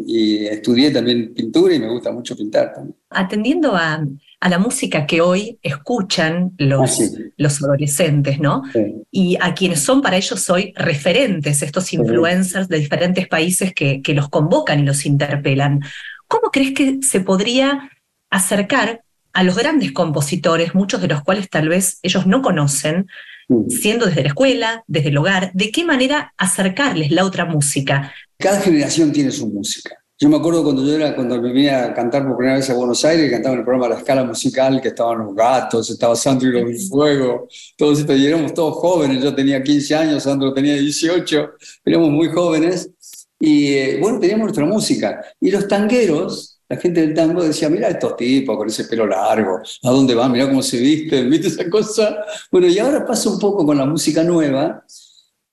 [0.08, 2.96] y, estudié también pintura y me gusta mucho pintar también.
[3.10, 4.04] Atendiendo a,
[4.44, 8.64] a la música que hoy escuchan los, ah, los adolescentes, ¿no?
[9.10, 14.14] Y a quienes son para ellos hoy referentes, estos influencers de diferentes países que, que
[14.14, 15.80] los convocan y los interpelan.
[16.28, 17.90] ¿Cómo crees que se podría
[18.30, 23.08] acercar a los grandes compositores, muchos de los cuales tal vez ellos no conocen,
[23.48, 23.70] Mm.
[23.70, 28.14] siendo desde la escuela, desde el hogar, de qué manera acercarles la otra música.
[28.38, 29.96] Cada generación tiene su música.
[30.20, 33.04] Yo me acuerdo cuando yo era, cuando venía a cantar por primera vez a Buenos
[33.04, 36.72] Aires, cantaba en el programa La Escala Musical, que estaban los gatos, estaba Sandro y
[36.72, 41.50] los Fuego, todos estos, y éramos todos jóvenes, yo tenía 15 años, Sandro tenía 18,
[41.84, 42.92] éramos muy jóvenes,
[43.40, 45.20] y eh, bueno, teníamos nuestra música.
[45.42, 49.60] Y los tangueros, la gente del tango decía, mira estos tipos con ese pelo largo,
[49.82, 50.32] ¿a dónde van?
[50.32, 52.18] Mira cómo se visten, ¿viste esa cosa?
[52.52, 54.86] Bueno, y ahora pasa un poco con la música nueva,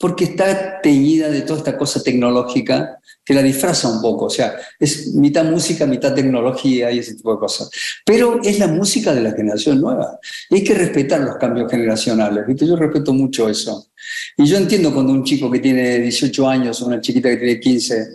[0.00, 4.56] porque está teñida de toda esta cosa tecnológica que la disfraza un poco, o sea,
[4.78, 7.70] es mitad música, mitad tecnología y ese tipo de cosas.
[8.06, 10.18] Pero es la música de la generación nueva.
[10.48, 12.66] Y hay que respetar los cambios generacionales, ¿viste?
[12.66, 13.90] Yo respeto mucho eso.
[14.38, 17.60] Y yo entiendo cuando un chico que tiene 18 años o una chiquita que tiene
[17.60, 18.08] 15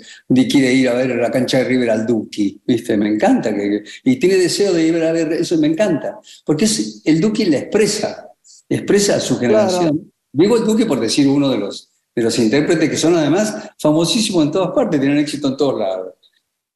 [0.49, 2.97] quiere ir a ver la cancha de River al Duki, ¿viste?
[2.97, 3.53] Me encanta.
[3.53, 6.19] Que, y tiene deseo de ir a ver eso, me encanta.
[6.43, 8.31] Porque es, el Duki le expresa,
[8.67, 10.11] expresa a su generación.
[10.37, 14.43] Digo el Duque por decir uno de los, de los intérpretes que son además famosísimos
[14.43, 16.13] en todas partes, tienen éxito en todos lados.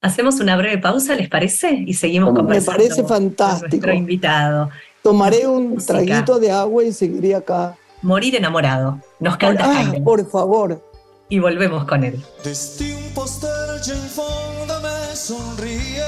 [0.02, 1.84] Hacemos una breve pausa, ¿les parece?
[1.86, 2.72] Y seguimos conversando.
[2.72, 3.68] Me parece fantástico.
[3.70, 4.70] nuestro invitado.
[5.04, 7.78] Tomaré un traguito de agua y seguiré acá.
[8.02, 9.02] Morir enamorado.
[9.20, 10.82] Nos canta ah, por favor.
[11.28, 12.24] Y volvemos con él.
[12.46, 16.06] Desde un postal en fondo me sonríe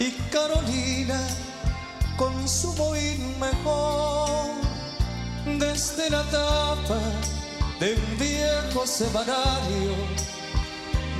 [0.00, 1.20] y Carolina
[2.16, 2.97] con su mejor
[5.58, 7.00] desde la tapa
[7.80, 9.94] de un viejo semanario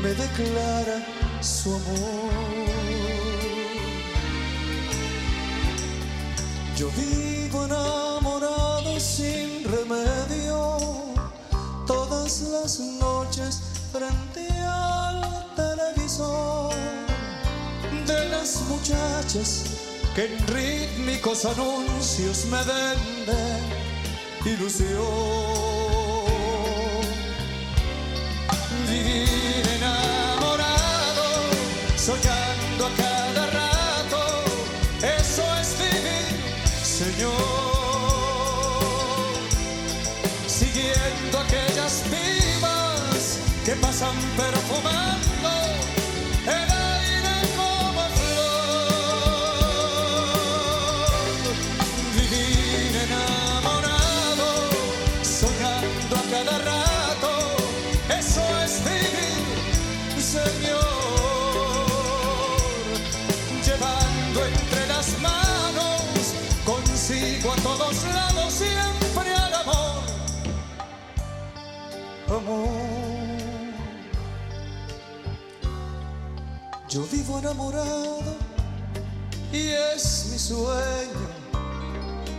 [0.01, 1.05] me declara
[1.40, 2.33] su amor.
[6.77, 10.77] Yo vivo enamorado sin remedio
[11.87, 13.61] todas las noches
[13.92, 16.72] frente al televisor
[18.07, 19.64] de las muchachas
[20.14, 23.88] que en rítmicos anuncios me venden
[24.44, 24.98] ilusión.
[28.88, 31.27] Vivir enamorado,
[31.96, 34.44] soñando a cada rato,
[35.03, 36.29] eso es vivir,
[36.83, 37.33] Señor.
[40.46, 45.17] Siguiendo aquellas vivas que pasan perfumando
[77.29, 78.37] vivo enamorado
[79.53, 81.29] y es mi sueño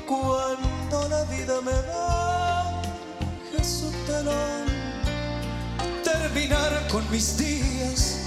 [0.07, 2.81] cuando la vida me da
[3.51, 4.65] Jesús telón
[6.03, 8.19] terminar con mis días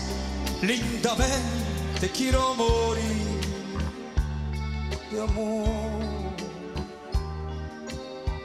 [0.63, 3.41] lindamente quiero morir
[5.11, 5.69] de amor.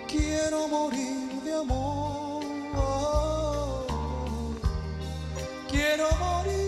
[0.08, 2.44] Quiero morir de amor.
[5.70, 6.67] Quiero morir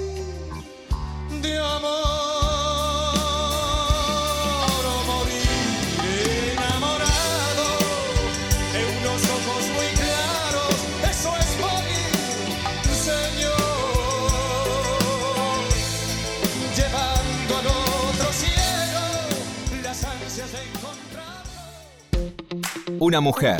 [23.09, 23.57] Una mujer.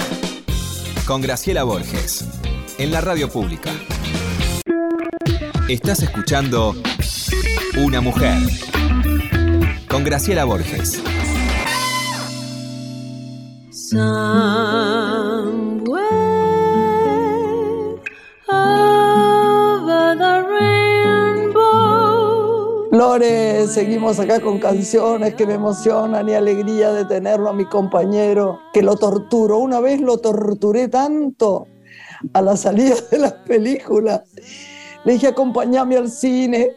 [1.08, 2.26] Con Graciela Borges.
[2.78, 3.72] En la radio pública.
[5.68, 6.76] Estás escuchando
[7.82, 8.38] Una mujer.
[9.88, 11.02] Con Graciela Borges.
[22.92, 28.60] Lore, seguimos acá con canciones que me emocionan y alegría de tenerlo a mi compañero,
[28.74, 29.58] que lo torturo.
[29.60, 31.68] Una vez lo torturé tanto
[32.34, 34.24] a la salida de las películas.
[35.06, 36.76] Le dije, acompáñame al cine.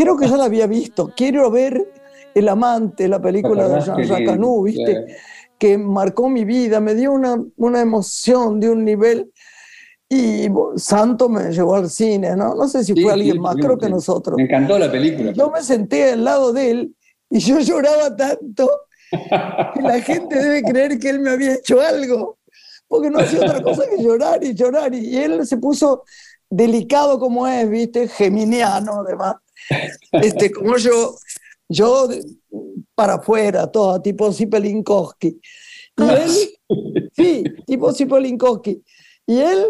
[0.00, 1.12] Creo que ya la había visto.
[1.14, 1.92] Quiero ver
[2.34, 4.92] El Amante, la película de Jean-Jacques lindo, Anou, ¿viste?
[4.92, 5.06] claro.
[5.58, 9.30] que marcó mi vida, me dio una, una emoción de un nivel.
[10.08, 12.54] Y Santo me llevó al cine, ¿no?
[12.54, 14.36] No sé si Sí, fue sí, alguien más, sí, creo que nosotros.
[14.38, 15.32] Me encantó la película.
[15.32, 16.96] Yo me senté al lado de él
[17.28, 18.70] y yo lloraba tanto
[19.74, 22.38] que la gente debe creer que él me había hecho algo,
[22.88, 24.94] porque no hacía otra cosa que llorar y llorar.
[24.94, 26.04] Y él se puso
[26.48, 28.08] delicado como es, ¿viste?
[28.08, 29.34] Geminiano, además.
[30.12, 31.16] Este, como yo,
[31.68, 32.08] yo
[32.94, 35.40] para afuera, todo, tipo Zipelinkowski.
[35.96, 36.30] Y él,
[37.12, 38.82] sí, tipo Zipelinkowski.
[39.26, 39.66] Y él,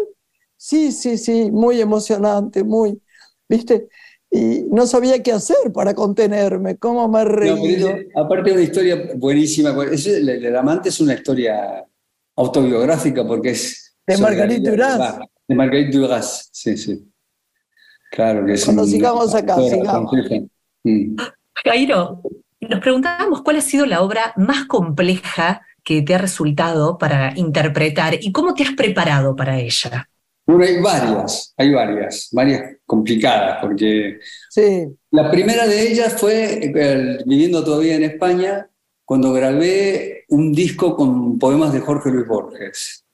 [0.57, 3.01] sí, sí, sí, muy emocionante, muy,
[3.47, 3.87] ¿viste?
[4.29, 7.89] Y no sabía qué hacer para contenerme, cómo me he No, reído.
[7.89, 11.85] ese- aparte de una historia buenísima, pues, ese- el, el amante es una historia
[12.37, 13.95] autobiográfica porque es...
[14.07, 15.19] De de- Duras.
[15.47, 17.10] De Marguerite Duras, sí, sí.
[18.11, 20.11] Claro que es Cuando sigamos acá, sigamos.
[20.83, 21.15] Mm.
[21.63, 22.21] Jairo,
[22.59, 28.15] nos preguntábamos cuál ha sido la obra más compleja que te ha resultado para interpretar
[28.21, 30.07] y cómo te has preparado para ella.
[30.45, 34.19] Bueno, hay varias, hay varias, varias complicadas, porque
[34.49, 36.71] Sí, La primera de ellas fue
[37.25, 38.69] viviendo todavía en España,
[39.05, 43.05] cuando grabé un disco con poemas de Jorge Luis Borges.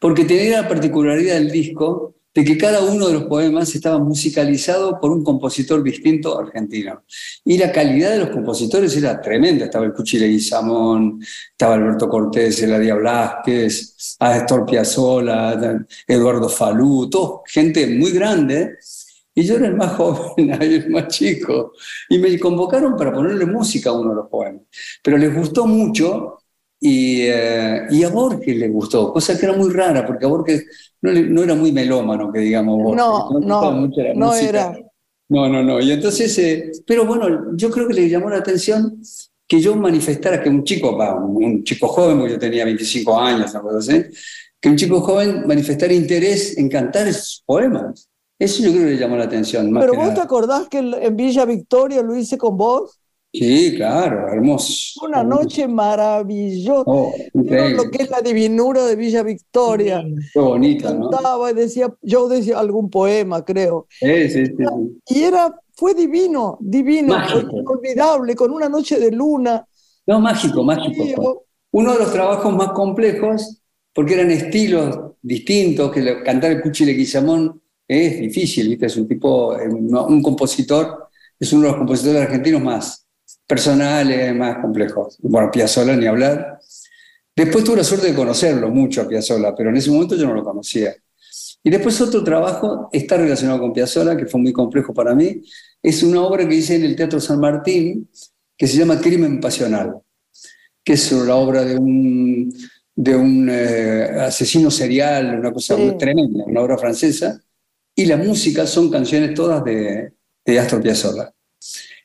[0.00, 5.00] Porque tenía la particularidad del disco de que cada uno de los poemas estaba musicalizado
[5.00, 7.02] por un compositor distinto argentino.
[7.44, 9.64] Y la calidad de los compositores era tremenda.
[9.64, 17.86] Estaba el Cuchi Leguizamón, estaba Alberto Cortés, Eladia Blasquez, Astor Piazzolla, Eduardo Falú, todo gente
[17.86, 18.76] muy grande.
[19.34, 21.72] Y yo era el más joven, el más chico.
[22.08, 24.62] Y me convocaron para ponerle música a uno de los poemas.
[25.02, 26.39] Pero les gustó mucho
[26.80, 30.64] y, eh, y a Borges le gustó, cosa que era muy rara, porque a Borges
[31.02, 32.78] no, le- no era muy melómano, que digamos.
[32.82, 33.72] Borges, No, no,
[34.14, 34.48] no música.
[34.48, 34.78] era.
[35.28, 35.80] No, no, no.
[35.80, 39.00] Y entonces, eh, pero bueno, yo creo que le llamó la atención
[39.46, 43.78] que yo manifestara que un chico, un, chico joven, porque yo tenía 25 años, cosa
[43.78, 44.04] así,
[44.60, 48.08] que un chico joven manifestara interés en cantar esos poemas.
[48.38, 49.70] Eso yo creo que le llamó la atención.
[49.70, 50.24] Más pero vos te nada.
[50.24, 52.98] acordás que en Villa Victoria lo hice con vos.
[53.32, 55.04] Sí, claro, hermoso.
[55.06, 56.82] Una noche maravillosa.
[56.86, 57.76] Oh, ¿Vieron increíble.
[57.76, 60.02] lo que es la divinura de Villa Victoria?
[60.32, 61.10] Qué bonito, ¿no?
[61.10, 63.86] Cantaba y decía, yo decía algún poema, creo.
[64.00, 65.14] Sí, sí, sí, sí.
[65.14, 67.56] Y era, fue divino, divino, Mágico.
[67.60, 69.64] inolvidable, con una noche de luna.
[70.06, 71.44] No, mágico, mágico.
[71.70, 73.62] Uno de los trabajos más complejos,
[73.92, 78.86] porque eran estilos distintos, que cantar el Cuchi Leguizamón es difícil, ¿viste?
[78.86, 83.06] Es un tipo, eh, un compositor, es uno de los compositores argentinos más
[83.50, 85.18] personales, más complejos.
[85.20, 86.60] Bueno, Piazzolla ni hablar.
[87.34, 90.34] Después tuve la suerte de conocerlo mucho a Piazzolla, pero en ese momento yo no
[90.34, 90.94] lo conocía.
[91.64, 95.42] Y después otro trabajo está relacionado con Piazzolla, que fue muy complejo para mí,
[95.82, 98.08] es una obra que hice en el Teatro San Martín,
[98.56, 99.94] que se llama Crimen Pasional,
[100.84, 102.54] que es la obra de un,
[102.94, 105.82] de un eh, asesino serial, una cosa Sí.
[105.82, 107.40] muy tremenda, una obra francesa,
[107.96, 110.12] y la música son canciones todas de,
[110.46, 111.32] de Astor Piazzolla.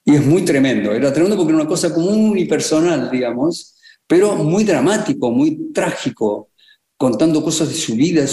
[0.05, 3.75] Y es muy tremendo, era tremendo porque era una cosa como unipersonal, digamos,
[4.07, 6.49] pero muy dramático, muy trágico,
[6.95, 8.23] contando cosas de su vida,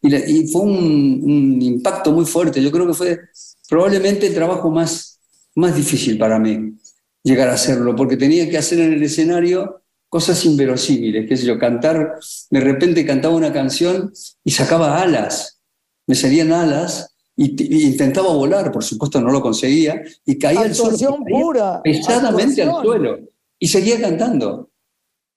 [0.00, 2.62] y, y fue un, un impacto muy fuerte.
[2.62, 3.18] Yo creo que fue
[3.68, 5.18] probablemente el trabajo más,
[5.56, 6.74] más difícil para mí
[7.24, 11.58] llegar a hacerlo, porque tenía que hacer en el escenario cosas inverosímiles, qué sé yo,
[11.58, 14.12] cantar, de repente cantaba una canción
[14.44, 15.60] y sacaba alas,
[16.06, 20.90] me salían alas y, intentaba volar, por supuesto no lo conseguía, y caía al suelo,
[20.90, 21.82] actuación caía pura.
[21.82, 23.20] pesadamente al suelo.
[23.58, 24.70] y seguía cantando.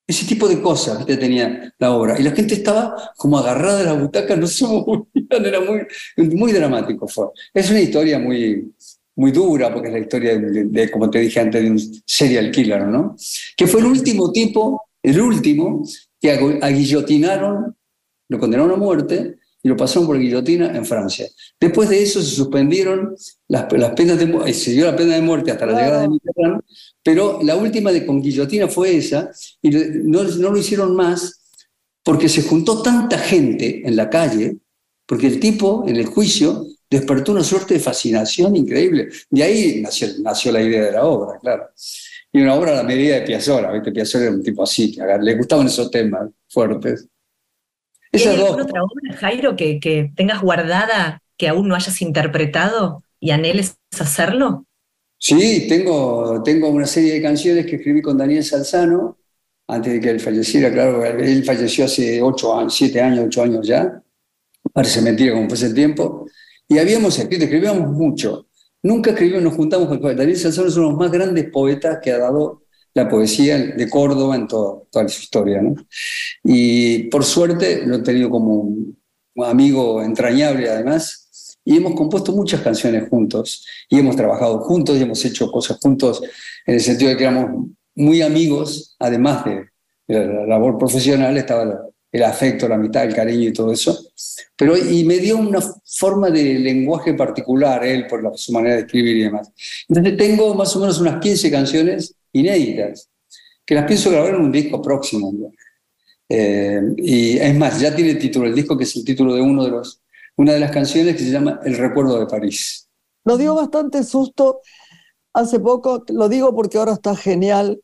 [0.08, 2.20] Ese tipo de cosas que tenía la obra.
[2.20, 5.06] Y la gente estaba como agarrada de la butaca, no se movían,
[5.46, 5.86] era muy,
[6.36, 7.08] muy dramático.
[7.08, 7.28] Fue.
[7.54, 8.74] Es una historia muy,
[9.16, 12.88] muy dura, porque es la historia, de, como te dije antes, de un serial killer,
[12.88, 13.16] ¿no?
[13.56, 15.84] Que fue el último tipo, el último,
[16.20, 17.76] que aguillotinaron,
[18.28, 21.28] lo condenaron a muerte y lo pasaron por guillotina en Francia.
[21.60, 23.16] Después de eso se suspendieron
[23.48, 26.10] las, las penas de muerte, se dio la pena de muerte hasta la llegada de
[26.10, 26.62] Mitterrand,
[27.04, 29.30] pero la última de con guillotina fue esa,
[29.62, 31.42] y no, no lo hicieron más
[32.04, 34.58] porque se juntó tanta gente en la calle,
[35.06, 39.10] porque el tipo en el juicio despertó una suerte de fascinación increíble.
[39.30, 41.70] De ahí nació, nació la idea de la obra, claro.
[42.34, 43.92] Y una obra a la medida de Piazzolla, ¿viste?
[43.92, 47.08] Piazzolla era un tipo así, que le gustaban esos temas fuertes.
[48.14, 53.32] ¿Hay alguna otra obra, Jairo, que, que tengas guardada que aún no hayas interpretado y
[53.32, 54.66] anheles hacerlo?
[55.18, 59.20] Sí, tengo, tengo una serie de canciones que escribí con Daniel Salzano,
[59.68, 63.66] antes de que él falleciera, claro, él falleció hace ocho años, siete años, ocho años
[63.66, 64.02] ya,
[64.74, 66.26] parece mentira como fue ese tiempo,
[66.68, 68.48] y habíamos escrito, escribíamos mucho,
[68.82, 72.12] nunca escribimos, nos juntamos con Daniel Salzano es uno de los más grandes poetas que
[72.12, 72.61] ha dado
[72.94, 75.62] la poesía de Córdoba en toda su historia.
[75.62, 75.76] ¿no?
[76.44, 78.98] Y por suerte lo he tenido como un
[79.44, 85.24] amigo entrañable además, y hemos compuesto muchas canciones juntos, y hemos trabajado juntos, y hemos
[85.26, 86.22] hecho cosas juntos,
[86.66, 89.66] en el sentido de que éramos muy amigos, además de,
[90.08, 93.98] la labor profesional, estaba el afecto, la amistad, el cariño y todo eso.
[94.58, 98.82] Pero, y me dio una forma de lenguaje particular, él, por la, su manera de
[98.82, 99.50] escribir y demás.
[99.88, 103.10] Entonces tengo más o menos unas 15 canciones inéditas,
[103.66, 105.34] que las pienso grabar en un disco próximo.
[106.30, 109.64] Eh, y es más, ya tiene título, el disco que es el título de, uno
[109.64, 110.02] de los,
[110.38, 112.88] una de las canciones que se llama El recuerdo de París.
[113.26, 114.62] Nos dio bastante susto
[115.34, 117.82] hace poco, lo digo porque ahora está genial.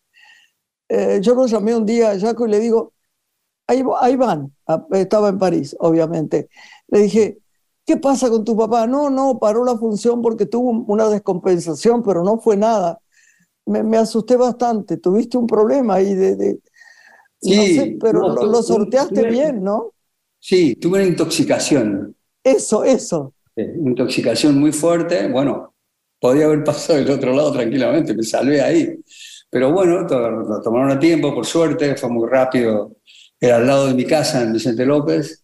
[0.90, 2.94] Eh, yo lo llamé un día a Jaco y le digo,
[3.68, 4.54] ahí, ahí van,
[4.92, 6.50] estaba en París, obviamente.
[6.88, 7.40] Le dije,
[7.86, 8.88] ¿qué pasa con tu papá?
[8.88, 13.00] No, no, paró la función porque tuvo una descompensación, pero no fue nada
[13.68, 14.98] me, asusté bastante.
[14.98, 16.60] Tuviste un problema ahí de...
[17.42, 19.94] sí, pero lo, sorteaste bien, ¿no?
[20.40, 22.16] Sí, tuve una intoxicación.
[22.44, 23.34] Eso, eso.
[23.56, 25.28] intoxicación muy fuerte.
[25.28, 25.74] Bueno,
[26.20, 29.00] podía haber pasado del otro lado tranquilamente, me salvé ahí.
[29.50, 32.98] Pero bueno, lo tomaron a tiempo, por suerte, fue muy rápido.
[33.40, 35.44] Era al lado de mi casa, en Vicente López.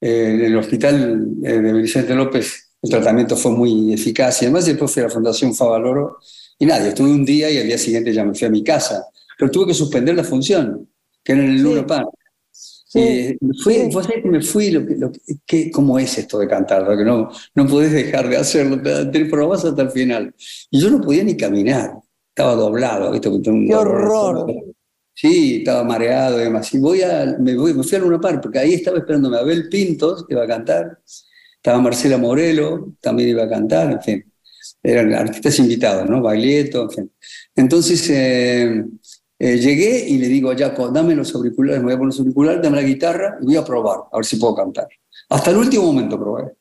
[0.00, 4.64] Eh, en el hospital eh, de Vicente López el tratamiento fue muy eficaz y además
[4.64, 6.18] después fui a la Fundación Favaloro
[6.60, 9.06] y nada, estuve un día y al día siguiente ya me fui a mi casa.
[9.38, 10.86] Pero tuve que suspender la función,
[11.24, 12.10] que era en el Luna Park.
[12.52, 13.90] Sí, me fui,
[14.24, 15.10] me fui, lo, lo
[15.46, 16.84] que, ¿cómo es esto de cantar?
[16.98, 18.78] Que no, no podés dejar de hacerlo,
[19.10, 20.34] te, probás hasta el final.
[20.70, 21.94] Y yo no podía ni caminar,
[22.28, 23.10] estaba doblado.
[23.10, 23.30] ¿viste?
[23.42, 24.52] ¡Qué horror!
[25.14, 26.74] Sí, estaba mareado y demás.
[26.74, 29.40] Y voy a, me, voy, me fui a Luna Park, porque ahí estaba esperando a
[29.40, 30.98] Abel Pintos, que iba a cantar.
[31.56, 34.29] Estaba Marcela Morelo, también iba a cantar, en fin
[34.82, 36.22] eran artistas invitados, ¿no?
[36.22, 37.12] Baglietto, en fin.
[37.54, 38.84] Entonces eh,
[39.38, 42.20] eh, llegué y le digo a Jaco, dame los auriculares, me voy a poner los
[42.20, 44.88] auriculares, dame la guitarra y voy a probar, a ver si puedo cantar.
[45.28, 46.54] Hasta el último momento probé.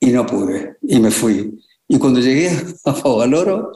[0.00, 1.58] Y no pude, y me fui.
[1.88, 2.50] Y cuando llegué
[2.84, 3.72] a Fogaloro,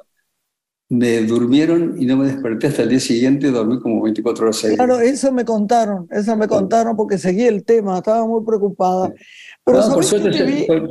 [0.90, 4.86] me durmieron y no me desperté hasta el día siguiente, dormí como 24 horas seguidas.
[4.86, 9.12] Claro, eso me contaron, eso me contaron porque seguí el tema, estaba muy preocupada.
[9.64, 10.32] Pero por suerte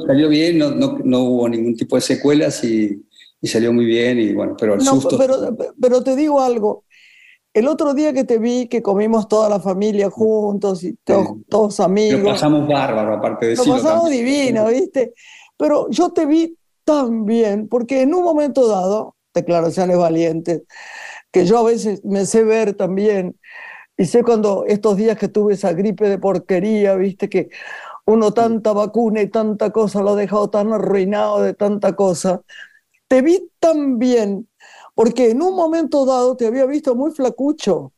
[0.05, 3.03] salió bien, no, no, no, hubo ningún tipo de secuelas y,
[3.41, 5.17] y, salió muy bien y bueno, pero el susto...
[5.17, 6.83] Pero, pero te digo algo,
[7.57, 10.95] el otro día que te vi, que comimos toda la familia juntos y
[11.49, 12.21] todos, amigos.
[12.21, 13.65] Lo pasamos bárbaro, aparte de eso.
[13.65, 15.15] Lo pasamos divino, ¿viste?
[15.57, 20.63] Pero yo te vi tan bien, porque en un momento dado, declaraciones valientes,
[21.31, 23.39] que yo a veces me sé ver también,
[23.97, 27.49] y sé cuando estos días que tuve esa gripe de porquería, viste, que
[28.05, 32.41] uno tanta vacuna y tanta cosa lo ha dejado tan arruinado de tanta cosa,
[33.07, 34.49] te vi tan bien,
[34.95, 37.93] porque en un momento dado te había visto muy flacucho.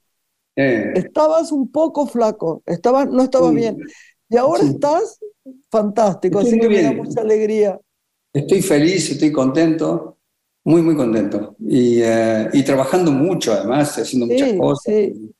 [0.93, 3.79] Estabas un poco flaco, estabas, no estabas bien.
[4.29, 5.19] Y ahora estás
[5.71, 7.79] fantástico, así que me da mucha alegría.
[8.33, 10.18] Estoy feliz, estoy contento.
[10.63, 11.55] Muy, muy contento.
[11.59, 14.93] Y, eh, y trabajando mucho, además, haciendo muchas cosas.
[14.93, 15.31] Sí.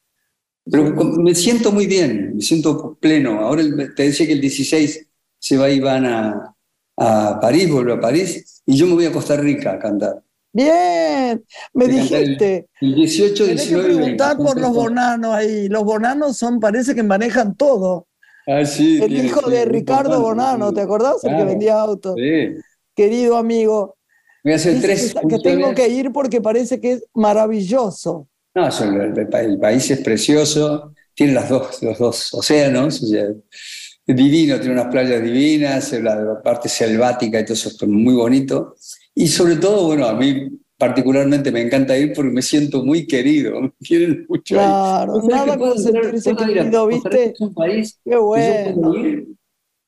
[0.72, 3.40] Pero me siento muy bien, me siento pleno.
[3.42, 3.64] Ahora
[3.96, 5.08] te decía que el 16
[5.38, 6.56] se va Iván a,
[6.98, 10.22] a París, vuelve a París, y yo me voy a Costa Rica a cantar.
[10.52, 11.44] Bien,
[11.74, 12.68] me dijiste.
[12.82, 15.68] El, 18, 19 que preguntar por los bonanos ahí.
[15.70, 18.08] Los bonanos son, parece que manejan todo.
[18.48, 21.24] Ah, sí, el hijo de Ricardo Bonano, ¿te acordás?
[21.24, 22.16] El que vendía autos.
[22.18, 22.56] Sí.
[22.96, 23.96] Querido amigo,
[24.44, 25.14] Voy a hacer tres.
[25.28, 28.28] Que, tengo que ir porque parece que es maravilloso.
[28.56, 34.88] No, el, país es precioso, tiene las dos, los dos océanos, es divino, tiene unas
[34.88, 38.76] playas divinas, la, parte selvática y todo eso es muy bonito.
[39.14, 43.62] Y sobre todo, bueno, a mí particularmente me encanta ir porque me siento muy querido,
[43.62, 44.56] me quieren mucho.
[44.56, 47.26] Claro, nada como sentirse querido, ¿viste?
[47.32, 48.92] Es un país Qué bueno.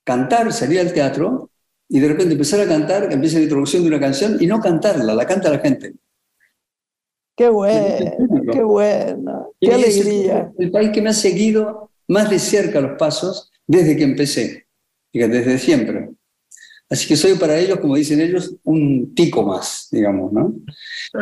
[0.04, 1.51] cantar, salir al teatro
[1.94, 4.62] y de repente empezar a cantar, que empieza la introducción de una canción y no
[4.62, 5.94] cantarla, la canta la gente.
[7.36, 8.12] Qué bueno,
[8.50, 10.54] qué bueno, qué alegría.
[10.58, 14.68] El, el país que me ha seguido más de cerca los pasos desde que empecé,
[15.12, 16.12] desde siempre.
[16.90, 20.54] Así que soy para ellos, como dicen ellos, un tico más, digamos, ¿no?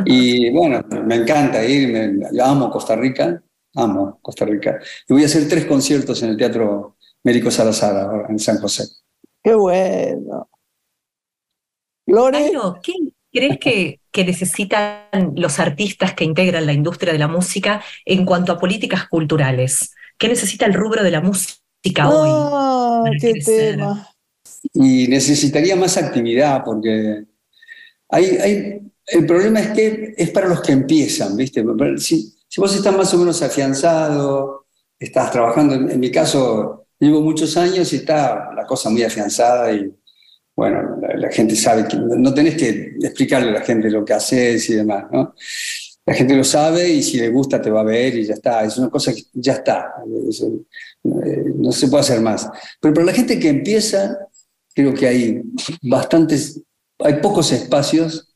[0.06, 3.42] Y bueno, me encanta ir, yo amo Costa Rica,
[3.74, 4.80] amo Costa Rica.
[5.08, 8.86] Y voy a hacer tres conciertos en el Teatro Médico Salazar ahora, en San José.
[9.44, 10.49] ¡Qué bueno!
[12.10, 12.52] Lore.
[12.84, 12.94] ¿qué
[13.32, 18.52] crees que, que necesitan los artistas que integran la industria de la música en cuanto
[18.52, 19.94] a políticas culturales?
[20.18, 22.30] ¿Qué necesita el rubro de la música hoy?
[22.32, 24.10] ¡Ah, qué tema!
[24.74, 27.26] y necesitaría más actividad porque
[28.10, 31.64] hay, hay, el problema es que es para los que empiezan, ¿viste?
[31.98, 34.66] Si, si vos estás más o menos afianzado,
[34.98, 39.92] estás trabajando, en, mi caso llevo muchos años y está la cosa muy afianzada y
[40.60, 44.70] bueno, la, gente sabe que no tenés que explicarle a la gente lo que haces
[44.70, 45.34] y demás, ¿no?
[46.06, 48.66] La gente lo sabe y si le gusta te va a ver y ya está.
[48.66, 49.94] Es una cosa que ya está.
[51.06, 52.50] Eh, no se puede hacer más.
[52.82, 54.18] Pero para la gente que empieza,
[54.76, 55.42] creo que hay
[55.82, 56.62] bastantes,
[56.98, 58.34] hay pocos espacios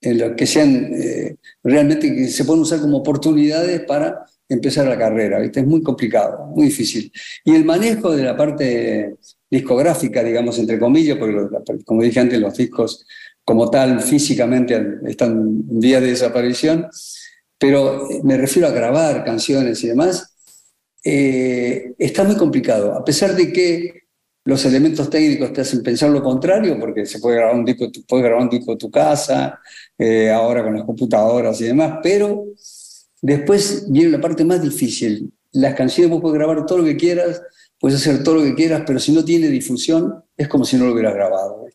[0.00, 4.96] en los que sean eh, realmente que se pueden usar como oportunidades para empezar la
[4.96, 5.40] carrera.
[5.40, 5.60] ¿viste?
[5.60, 7.12] Es muy complicado, muy difícil.
[7.44, 9.16] Y el manejo de la parte
[9.50, 13.06] discográfica, digamos, entre comillas, porque como dije antes, los discos
[13.44, 16.88] como tal físicamente están en vía de desaparición,
[17.58, 20.34] pero me refiero a grabar canciones y demás,
[21.04, 24.06] eh, está muy complicado, a pesar de que
[24.46, 28.24] los elementos técnicos te hacen pensar lo contrario, porque se puede grabar un disco, puedes
[28.24, 29.60] grabar un disco de tu casa,
[29.98, 32.46] eh, ahora con las computadoras y demás, pero
[33.20, 35.32] después viene la parte más difícil.
[35.52, 37.42] Las canciones vos puedes grabar todo lo que quieras,
[37.78, 40.86] puedes hacer todo lo que quieras, pero si no tiene difusión, es como si no
[40.86, 41.66] lo hubieras grabado.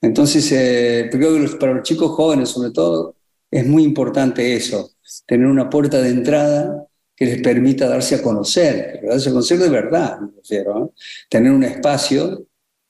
[0.00, 1.10] Entonces, eh,
[1.58, 3.16] para los chicos jóvenes sobre todo,
[3.50, 4.92] es muy importante eso,
[5.26, 9.70] tener una puerta de entrada que les permita darse a conocer, darse a conocer de
[9.70, 10.92] verdad, me refiero,
[11.30, 12.46] tener un espacio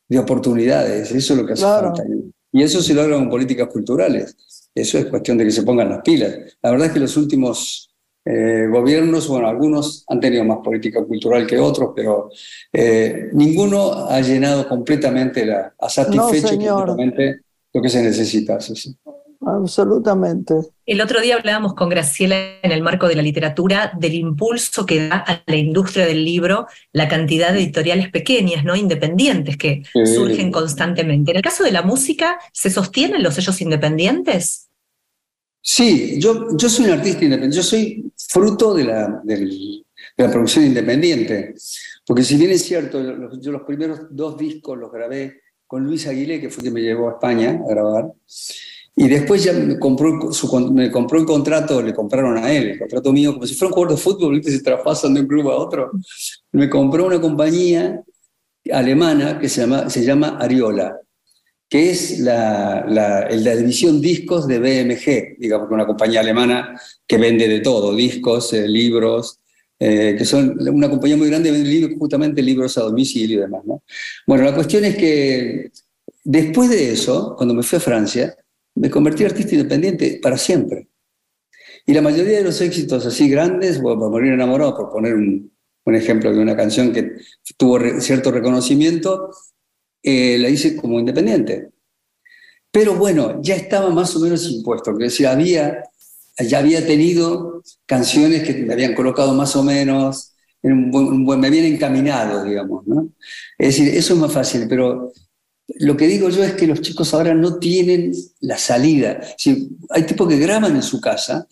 [0.09, 2.03] de oportunidades, eso es lo que hace falta.
[2.53, 4.37] Y eso se logra con políticas culturales,
[4.75, 6.59] eso es cuestión de que se pongan las pilas.
[6.63, 7.95] La verdad es que los últimos
[8.27, 12.29] eh, gobiernos, bueno, algunos han tenido más política cultural que otros, pero
[12.73, 17.41] eh, ninguno ha llenado completamente, la, ha satisfecho completamente
[17.73, 18.61] lo que se necesita.
[18.61, 18.97] sí
[19.47, 20.55] absolutamente.
[20.85, 25.09] El otro día hablábamos con Graciela en el marco de la literatura del impulso que
[25.09, 30.51] da a la industria del libro la cantidad de editoriales pequeñas, no independientes, que surgen
[30.51, 31.31] constantemente.
[31.31, 34.69] En el caso de la música, ¿se sostienen los sellos independientes?
[35.61, 38.06] Sí, yo, yo soy un artista independiente, yo soy
[38.37, 39.83] fruto de la, de
[40.19, 41.55] la producción independiente,
[42.07, 43.01] porque si bien es cierto,
[43.41, 47.09] yo los primeros dos discos los grabé con Luis Aguilé, que fue quien me llevó
[47.09, 48.13] a España a grabar,
[48.95, 52.79] y después ya me compró, su, me compró el contrato, le compraron a él, el
[52.79, 55.51] contrato mío, como si fuera un jugador de fútbol, que se traspasan de un club
[55.51, 55.91] a otro.
[56.53, 58.03] Me compró una compañía
[58.71, 60.99] alemana que se llama, se llama Ariola,
[61.69, 67.61] que es la, la, división discos de BMG, digamos, una compañía alemana que vende de
[67.61, 69.41] todo, discos, eh, libros,
[69.79, 73.63] eh, que son una compañía muy grande, vende libros, justamente libros a domicilio y demás.
[73.65, 73.83] ¿no?
[74.27, 75.73] Bueno, la cuestión es que
[76.23, 78.37] después de eso, cuando me fui a Francia,
[78.77, 80.89] me convertí en artista independiente para siempre.
[81.85, 85.53] Y la mayoría de los éxitos así grandes, bueno, por morir enamorado, por poner un,
[85.85, 87.13] un, ejemplo de una canción que
[87.57, 89.31] tuvo cierto reconocimiento,
[90.09, 91.71] eh, la hice como independiente.
[92.71, 95.83] Pero bueno, ya estaba más o menos impuesto, es decir, había,
[96.39, 101.41] ya había tenido canciones que me habían colocado más o menos, en un buen, buen,
[101.41, 102.87] me habían encaminado, digamos.
[102.87, 103.09] ¿no?
[103.59, 105.13] Es decir, eso es más fácil, pero
[105.81, 109.21] lo que digo yo es que los chicos ahora no tienen la salida.
[109.91, 111.49] hay tipos que graban en su casa.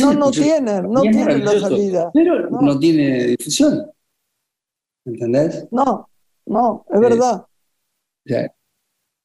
[0.00, 2.10] no, no tienen, no tienen la salida.
[2.12, 2.78] Pero no.
[2.80, 3.86] tiene difusión.
[5.04, 5.68] ¿Entendés?
[5.70, 6.08] No,
[6.46, 7.44] no, es verdad.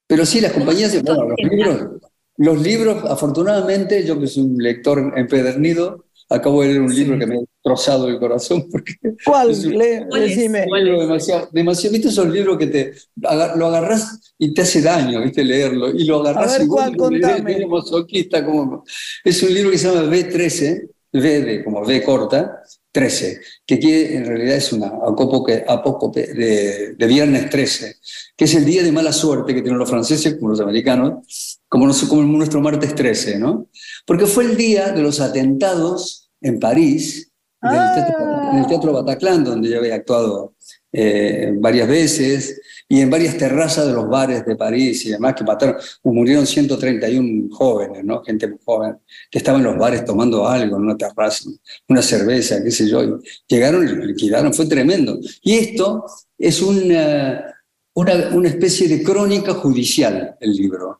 [0.08, 2.02] Pero sí, las compañías, bueno, los libros,
[2.38, 7.26] los libros, afortunadamente, yo que soy un lector empedernido, acabo de leer un libro que
[7.26, 8.68] me ha destrozado el corazón.
[8.70, 8.93] Porque
[9.26, 9.52] ¿Cuál?
[9.52, 10.66] Es un, Decime.
[10.66, 15.43] libro demasiado, demasiado, ¿Viste esos libros que te lo agarras y te hace daño, ¿viste?
[15.43, 15.89] Leerlo.
[15.89, 16.95] Y lo agarras ver, y ¿cuál?
[16.95, 17.68] Contame.
[18.45, 18.84] como,
[19.24, 24.25] es un libro que se llama B13, V de, como V corta, 13, que en
[24.25, 27.95] realidad es una apócope de, de, viernes 13,
[28.35, 31.91] que es el día de mala suerte que tienen los franceses como los americanos, como,
[32.09, 33.67] como nuestro martes 13, ¿no?
[34.05, 37.31] Porque fue el día de los atentados en París,
[37.61, 40.55] en el Teatro Bataclan, donde yo había actuado
[40.91, 45.43] eh, varias veces, y en varias terrazas de los bares de París y demás, que
[45.43, 48.23] mataron, murieron 131 jóvenes, ¿no?
[48.23, 48.97] gente muy joven,
[49.29, 51.49] que estaban en los bares tomando algo en una terraza,
[51.89, 55.19] una cerveza, qué sé yo, llegaron y liquidaron, fue tremendo.
[55.41, 56.05] Y esto
[56.38, 57.55] es una,
[57.93, 60.99] una, una especie de crónica judicial, el libro.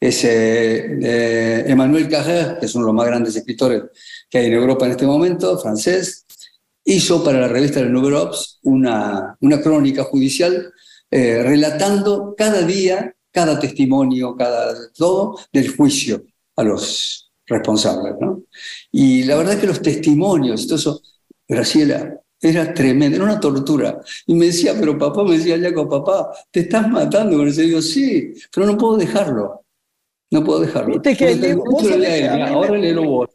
[0.00, 3.84] Es eh, Emmanuel Carrère, que es uno de los más grandes escritores
[4.28, 6.24] que hay en Europa en este momento, francés,
[6.84, 10.72] hizo para la revista del Nouvel Ops una, una crónica judicial
[11.10, 16.24] eh, relatando cada día, cada testimonio, cada todo del juicio
[16.56, 18.14] a los responsables.
[18.20, 18.42] ¿no?
[18.92, 21.02] Y la verdad es que los testimonios, todo eso,
[21.46, 24.00] Graciela, era tremendo, era una tortura.
[24.26, 27.62] Y me decía, pero papá, me decía Jaco, papá, te estás matando con ese.
[27.62, 29.64] digo, sí, pero no puedo dejarlo.
[30.30, 31.00] No puedo dejarlo.
[32.52, 33.30] ahora vos.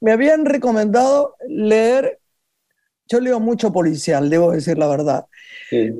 [0.00, 2.20] Me habían recomendado leer,
[3.06, 5.26] yo leo mucho policial, debo decir la verdad.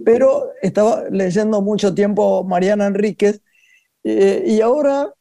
[0.05, 3.41] Pero estaba leyendo mucho tiempo Mariana Enríquez
[4.05, 5.13] eh, y ahora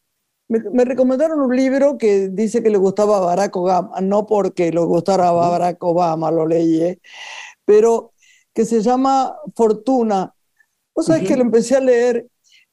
[0.48, 5.30] me, recomendaron un libro que dice que le gustaba Barack Obama, no porque le gustara
[5.30, 7.00] a Barack Obama, lo leí, ¿eh?
[7.66, 8.12] pero
[8.54, 10.34] que se llama Fortuna.
[10.94, 12.28] Vos sabés que lo empecé a leer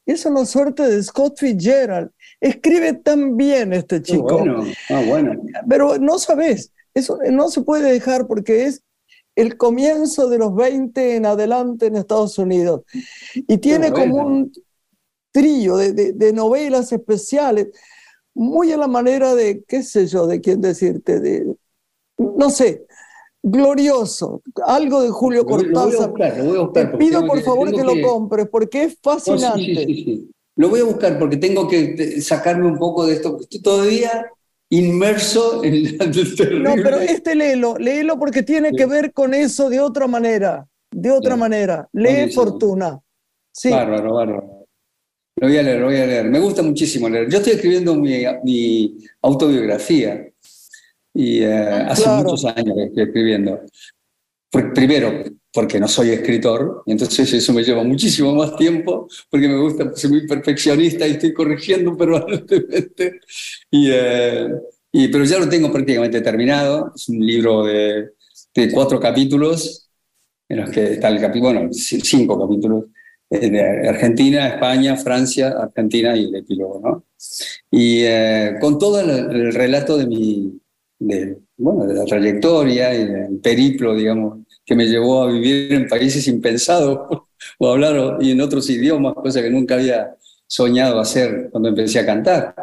[0.05, 2.11] y es una suerte de Scott Fitzgerald.
[2.39, 4.39] Escribe tan bien este chico.
[4.39, 4.63] Bueno.
[4.89, 5.41] Ah, bueno.
[5.67, 8.83] Pero no sabes, eso no se puede dejar porque es
[9.35, 12.81] el comienzo de los 20 en adelante en Estados Unidos.
[13.33, 14.51] Y tiene como un
[15.31, 17.69] trillo de, novelas especiales,
[18.33, 21.55] muy a la manera de, qué sé yo, de quién decirte, de,
[22.17, 22.85] no sé,
[23.41, 26.13] glorioso, algo de Julio Cortázar.
[26.73, 30.27] Te pido por favor que, lo compres porque es fascinante.
[30.55, 33.37] lo voy a buscar porque tengo que sacarme un poco de esto.
[33.39, 34.29] Estoy todavía
[34.71, 39.79] inmerso en la No, pero este léelo, léelo porque tiene que ver con eso de
[39.79, 41.87] otra manera, de otra manera.
[41.93, 42.99] Lee Fortuna.
[43.53, 43.69] Sí.
[43.69, 44.65] Bárbaro, bárbaro.
[45.35, 46.25] Lo voy a leer, lo voy a leer.
[46.29, 47.29] Me gusta muchísimo leer.
[47.29, 50.27] Yo estoy escribiendo mi, autobiografía
[51.13, 53.61] y eh, hace muchos años que estoy escribiendo.
[54.73, 55.23] Primero,
[55.53, 59.91] porque no soy escritor, y entonces eso me lleva muchísimo más tiempo, porque me gusta,
[59.95, 63.19] soy muy perfeccionista y estoy corrigiendo permanentemente.
[63.69, 64.47] Y, eh,
[64.91, 68.11] y, pero ya lo tengo prácticamente terminado, es un libro de,
[68.53, 69.89] de cuatro capítulos,
[70.47, 72.85] en los que está el capítulo, bueno, cinco capítulos,
[73.29, 77.05] eh, de Argentina, España, Francia, Argentina y el epílogo, ¿no?
[77.71, 80.59] Y eh, con todo el, relato de mi,
[80.99, 85.87] de, bueno, de la trayectoria y del periplo, digamos, que me llevó a vivir en
[85.87, 86.99] países impensados
[87.59, 90.15] o hablar y en otros idiomas, cosa que nunca había
[90.47, 92.55] soñado hacer cuando empecé a cantar.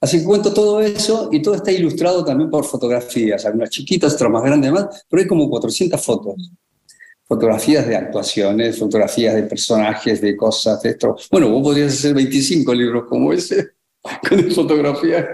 [0.00, 4.30] Así que cuento todo eso y todo está ilustrado también por fotografías, algunas chiquitas, otras
[4.30, 6.50] más grandes más, pero hay como 400 fotos.
[7.24, 11.16] Fotografías de actuaciones, fotografías de personajes, de cosas, de esto.
[11.30, 13.75] Bueno, vos podrías hacer 25 libros como ese,
[14.28, 15.26] con fotografías.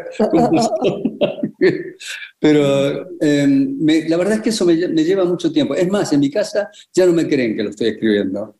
[2.38, 5.74] Pero em, la verdad es que eso me, lleva mucho tiempo.
[5.74, 8.56] Es más, en mi casa ya no me creen que lo estoy escribiendo.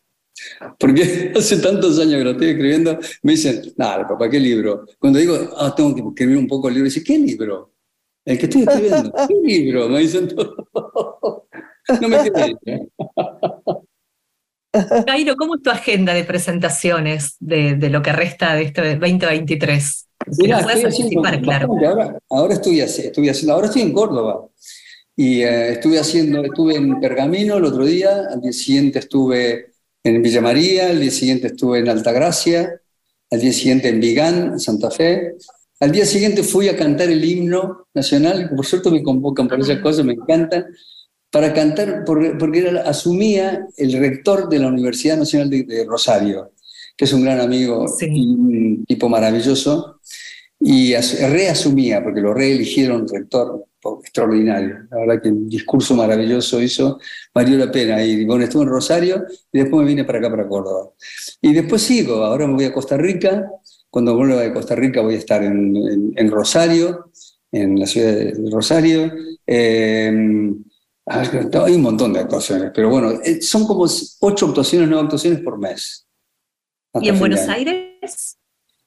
[0.79, 4.85] Porque hace tantos años que lo estoy escribiendo, me dicen, nada, papá, ¿qué libro?
[4.99, 7.73] Cuando digo, ah, tengo que escribir un poco el libro, dicen, ¿qué libro?
[8.25, 9.13] El que estoy escribiendo.
[9.27, 9.89] ¿Qué libro?
[9.89, 10.67] Me dicen todo.
[11.99, 12.57] No me creen.
[15.05, 20.07] Cairo, ¿cómo es tu agenda de presentaciones de, de lo que resta de este 2023?
[21.87, 24.47] ahora, ahora estoy, estoy haciendo, ahora estoy en Córdoba.
[25.15, 30.21] Y eh, estuve haciendo, estuve en Pergamino el otro día, al día siguiente estuve en
[30.21, 32.81] Villa María, al día siguiente estuve en Altagracia,
[33.29, 35.35] al día siguiente en Vigán, Santa Fe.
[35.79, 39.79] Al día siguiente fui a cantar el himno nacional, por cierto me convocan por esas
[39.79, 40.65] cosas, me encantan,
[41.33, 46.51] para cantar, porque era, asumía el rector de la Universidad Nacional de Rosario,
[46.95, 49.99] que es un gran amigo y un tipo maravilloso,
[50.59, 53.65] y reasumía, porque lo reeligieron rector
[54.03, 54.85] extraordinario.
[54.91, 56.99] La verdad que un discurso maravilloso hizo,
[57.33, 58.05] valió la pena.
[58.05, 60.91] Y bueno, estuve en Rosario y después me vine para acá, para Córdoba.
[61.41, 63.49] Y después sigo, ahora me voy a Costa Rica.
[63.89, 67.09] Cuando vuelva de Costa Rica voy a estar en, en, Rosario,
[67.51, 69.11] en la ciudad de Rosario.
[69.47, 70.53] Eh,
[71.65, 73.85] hay un montón de actuaciones, pero bueno, eh, son como
[74.19, 76.07] ocho actuaciones, nueve actuaciones por mes.
[77.01, 78.37] ¿Y en Buenos Aires?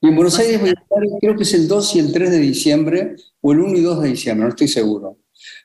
[0.01, 2.31] Y en Buenos Aires voy a estar, creo que es el 2 y el 3
[2.31, 5.19] de diciembre, o el 1 y 2 de diciembre, no estoy seguro.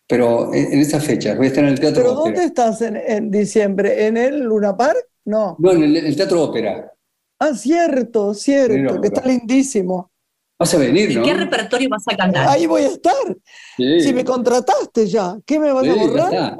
[0.07, 1.37] pero en, en estas fechas.
[1.37, 2.35] Voy a estar en el Teatro ¿Pero Ópera.
[2.35, 4.07] dónde estás en, en diciembre?
[4.07, 4.97] ¿En el Luna Park?
[5.25, 5.55] No.
[5.59, 6.91] No, en el, el Teatro Ópera.
[7.39, 10.10] Ah, cierto, cierto, que está lindísimo.
[10.61, 11.23] Vas a venir, ¿Y ¿no?
[11.23, 12.47] qué repertorio vas a cantar?
[12.47, 13.15] Ahí voy a estar.
[13.77, 13.99] Sí.
[14.01, 16.57] Si me contrataste ya, ¿qué me vas Sí, a ya borrar?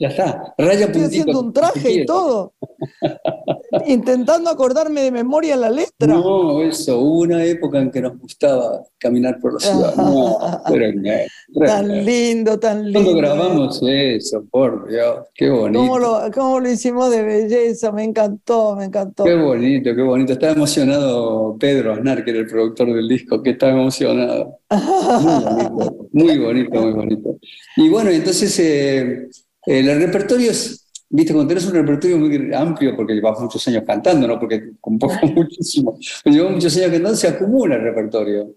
[0.00, 0.54] Ya está.
[0.56, 1.06] Raya Estoy puntito.
[1.06, 2.54] haciendo un traje y todo.
[3.86, 6.14] Intentando acordarme de memoria la letra.
[6.14, 9.94] No, eso, hubo una época en que nos gustaba caminar por la ciudad.
[9.96, 10.38] No,
[10.68, 13.02] pero no, Tan lindo, tan lindo.
[13.02, 15.78] Cuando grabamos eso, por Dios, qué bonito.
[15.78, 17.92] ¿Cómo lo, cómo lo hicimos de belleza?
[17.92, 19.24] Me encantó, me encantó.
[19.24, 20.32] Qué bonito, qué bonito.
[20.32, 24.60] Estaba emocionado Pedro Aznar, que era el productor del disco, que estaba emocionado.
[26.12, 27.38] Muy bonito, muy bonito, muy bonito.
[27.76, 29.28] Y bueno, entonces eh,
[29.66, 34.26] el repertorio es, viste, cuando tenés un repertorio muy amplio, porque llevas muchos años cantando,
[34.26, 34.38] ¿no?
[34.38, 35.98] Porque compongo muchísimo.
[36.24, 38.56] Pero llevas muchos años cantando, se acumula el repertorio.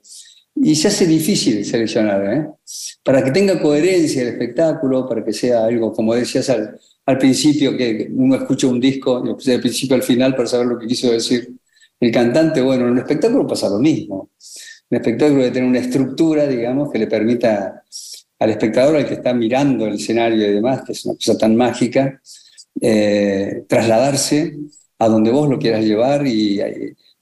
[0.56, 2.48] Y se hace difícil seleccionar, ¿eh?
[3.04, 7.76] Para que tenga coherencia el espectáculo, para que sea algo, como decías al, al principio,
[7.76, 11.52] que uno escucha un disco, del principio al final, para saber lo que quiso decir
[12.00, 12.62] el cantante.
[12.62, 14.30] Bueno, en el espectáculo pasa lo mismo.
[14.90, 17.84] Un espectáculo debe tener una estructura, digamos, que le permita
[18.44, 21.56] al espectador, al que está mirando el escenario y demás, que es una cosa tan
[21.56, 22.22] mágica,
[22.82, 24.58] eh, trasladarse
[25.00, 26.62] a donde vos lo quieras llevar y,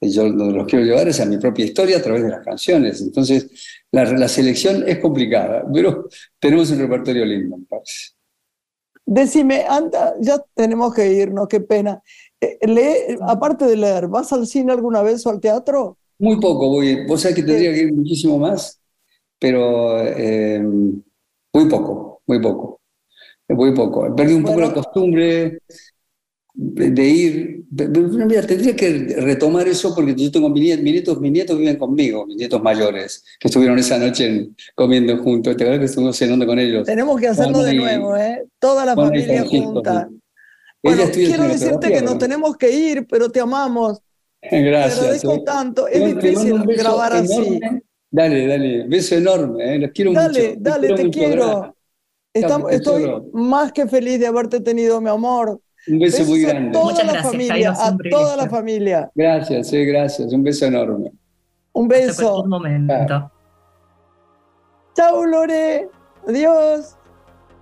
[0.00, 2.44] y yo donde los quiero llevar es a mi propia historia a través de las
[2.44, 3.00] canciones.
[3.00, 3.48] Entonces,
[3.92, 6.08] la, la selección es complicada, pero
[6.38, 8.12] tenemos un repertorio lindo, me parece.
[9.04, 12.02] Decime, anda, ya tenemos que irnos, qué pena.
[12.40, 15.98] Eh, lee- aparte de leer, ¿vas al cine alguna vez o al teatro?
[16.18, 18.80] Muy poco voy, vos sabés que tendría que ir muchísimo más,
[19.38, 20.62] pero eh,
[21.52, 22.80] muy poco, muy poco,
[23.48, 24.14] muy poco.
[24.16, 24.68] Perdí un poco Bueno.
[24.68, 25.58] la costumbre
[26.54, 31.76] de, ir, mira, tendría que retomar eso porque yo tengo mis nietos, mis nietos, viven
[31.76, 36.16] conmigo, mis nietos mayores, que estuvieron esa noche en- comiendo juntos, te acuerdas que estuvimos
[36.16, 36.84] cenando con ellos.
[36.86, 38.44] Tenemos que hacerlo de y- nuevo, ¿eh?
[38.58, 40.10] Toda la familia junta.
[40.82, 42.18] Bueno, quiero decirte que nos ¿no?
[42.18, 44.00] tenemos que ir, pero te amamos.
[44.50, 44.98] Te Gracias.
[44.98, 45.42] agradezco eh.
[45.46, 45.84] tanto.
[45.84, 47.32] Te Es te difícil un grabar así.
[47.32, 47.82] enorme.
[48.14, 50.22] Dale, dale, beso enorme, eh, los quiero mucho.
[50.22, 51.76] Dale, dale, te mucho, quiero.
[52.34, 53.24] Estamos- estoy quiero.
[53.32, 55.58] más que feliz de haberte tenido, mi amor.
[55.88, 56.72] Un beso Besos muy a grande.
[56.72, 59.10] toda Muchas la gracias, familia, un a toda la familia.
[59.14, 60.32] Gracias, eh, gracias.
[60.32, 61.10] Un beso enorme.
[61.72, 62.22] Un beso.
[62.44, 63.30] cualquier momento.
[64.94, 65.88] Chau, Lore.
[66.28, 66.96] Adiós.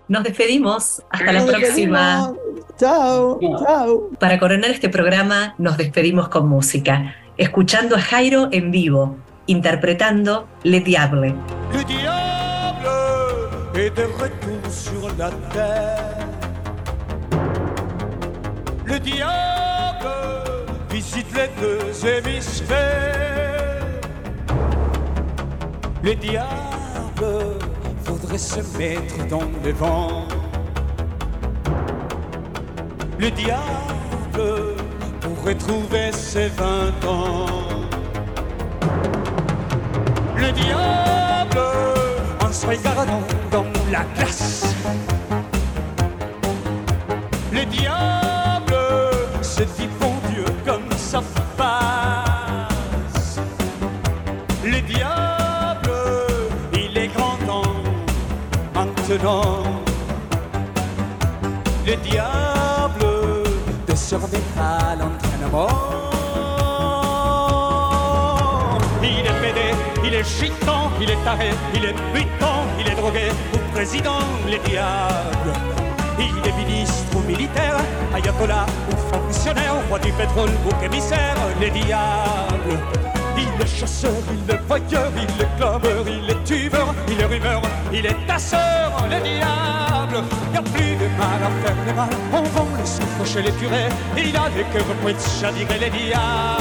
[0.09, 1.01] Nos despedimos.
[1.11, 2.33] Hasta la Nos próxima.
[2.33, 3.41] despedimos.
[3.41, 3.59] No.
[3.65, 4.11] chau.
[4.19, 9.17] Para coronar este programa, nos despedimos con música, escuchando a Jairo en vivo,
[9.51, 11.35] interpretando Le Diable.
[11.73, 12.89] Le diable
[13.75, 16.27] est de retour sur la terre.
[18.85, 20.09] Le diable
[20.91, 24.01] visite les deux hémisphères.
[26.03, 27.59] Le diable
[28.05, 30.27] voudrait se mettre dans le vent.
[33.19, 34.75] Le diable
[35.21, 37.70] pourrait trouver ses vingt ans.
[40.41, 41.61] Le diable,
[42.43, 44.75] en se regardant dans la glace.
[47.53, 48.75] Le diable
[49.43, 51.23] se dit bon Dieu comme ça
[51.59, 53.39] passe.
[54.65, 55.93] Le diable,
[56.73, 57.77] il est grand temps
[58.75, 59.63] maintenant.
[61.87, 63.05] Le diable
[63.87, 65.90] de remettre à l'entraînement.
[70.21, 75.53] Est chitant, il est taré, il est mutant, il est drogué ou président, les diables.
[76.19, 77.79] Il est ministre ou militaire,
[78.15, 82.77] ayatollah ou fonctionnaire, roi du pétrole ou émissaire, les diables.
[83.39, 87.63] Il est chasseur, il est voyeur, il est clameur, il est tubeur, il est rumeur,
[87.91, 90.23] il est tasseur, les diables.
[90.53, 93.53] Y a plus de mal à faire le mal, on vend le souffle chez les
[93.53, 96.60] curés, il a des cœurs prêts de chadirer les diables.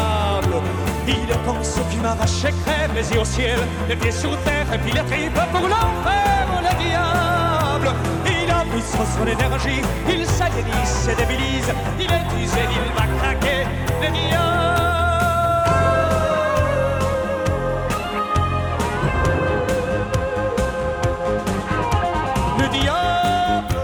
[1.10, 4.92] Il qui m'arrachent et crèvent les yeux au ciel, les pieds sous terre et puis
[4.92, 7.90] les tripes pour l'enfer, le diable.
[8.26, 13.66] Il a mis son énergie, il s'aliénise, se débilise, il est usé, il va craquer,
[14.04, 14.60] le diable.
[22.60, 23.76] Le diable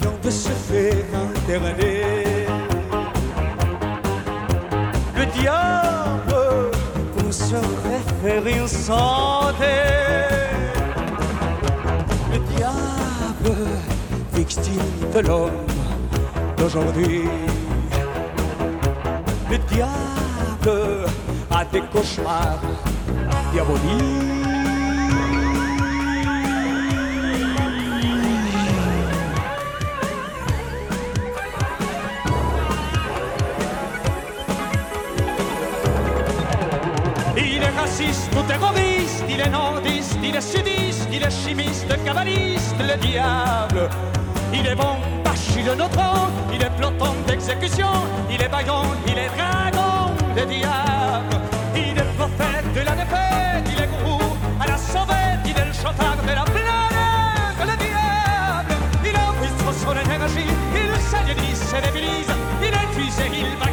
[0.00, 2.31] vient de se faire interner.
[7.52, 9.74] Se référer une santé.
[12.32, 13.56] Le diable,
[14.32, 15.66] victime de l'homme
[16.56, 17.24] d'aujourd'hui.
[19.50, 21.06] Le diable
[21.50, 22.62] a des cauchemars
[23.52, 24.41] diaboliques.
[39.28, 43.88] il est nordiste, il est sudiste, il est chimiste, le cabaliste, le diable.
[44.52, 47.88] Il est bon, Bachy de Notron, il est peloton d'exécution,
[48.30, 51.40] il est baillon, il est dragon, le diable.
[51.74, 55.72] Il est prophète de la défaite, il est gourou à la sauvette, il est le
[55.72, 58.74] chauffard de la planète, le diable.
[59.04, 63.71] Il enregistre son énergie, il s'aliénise et débilise, il est puissé, il va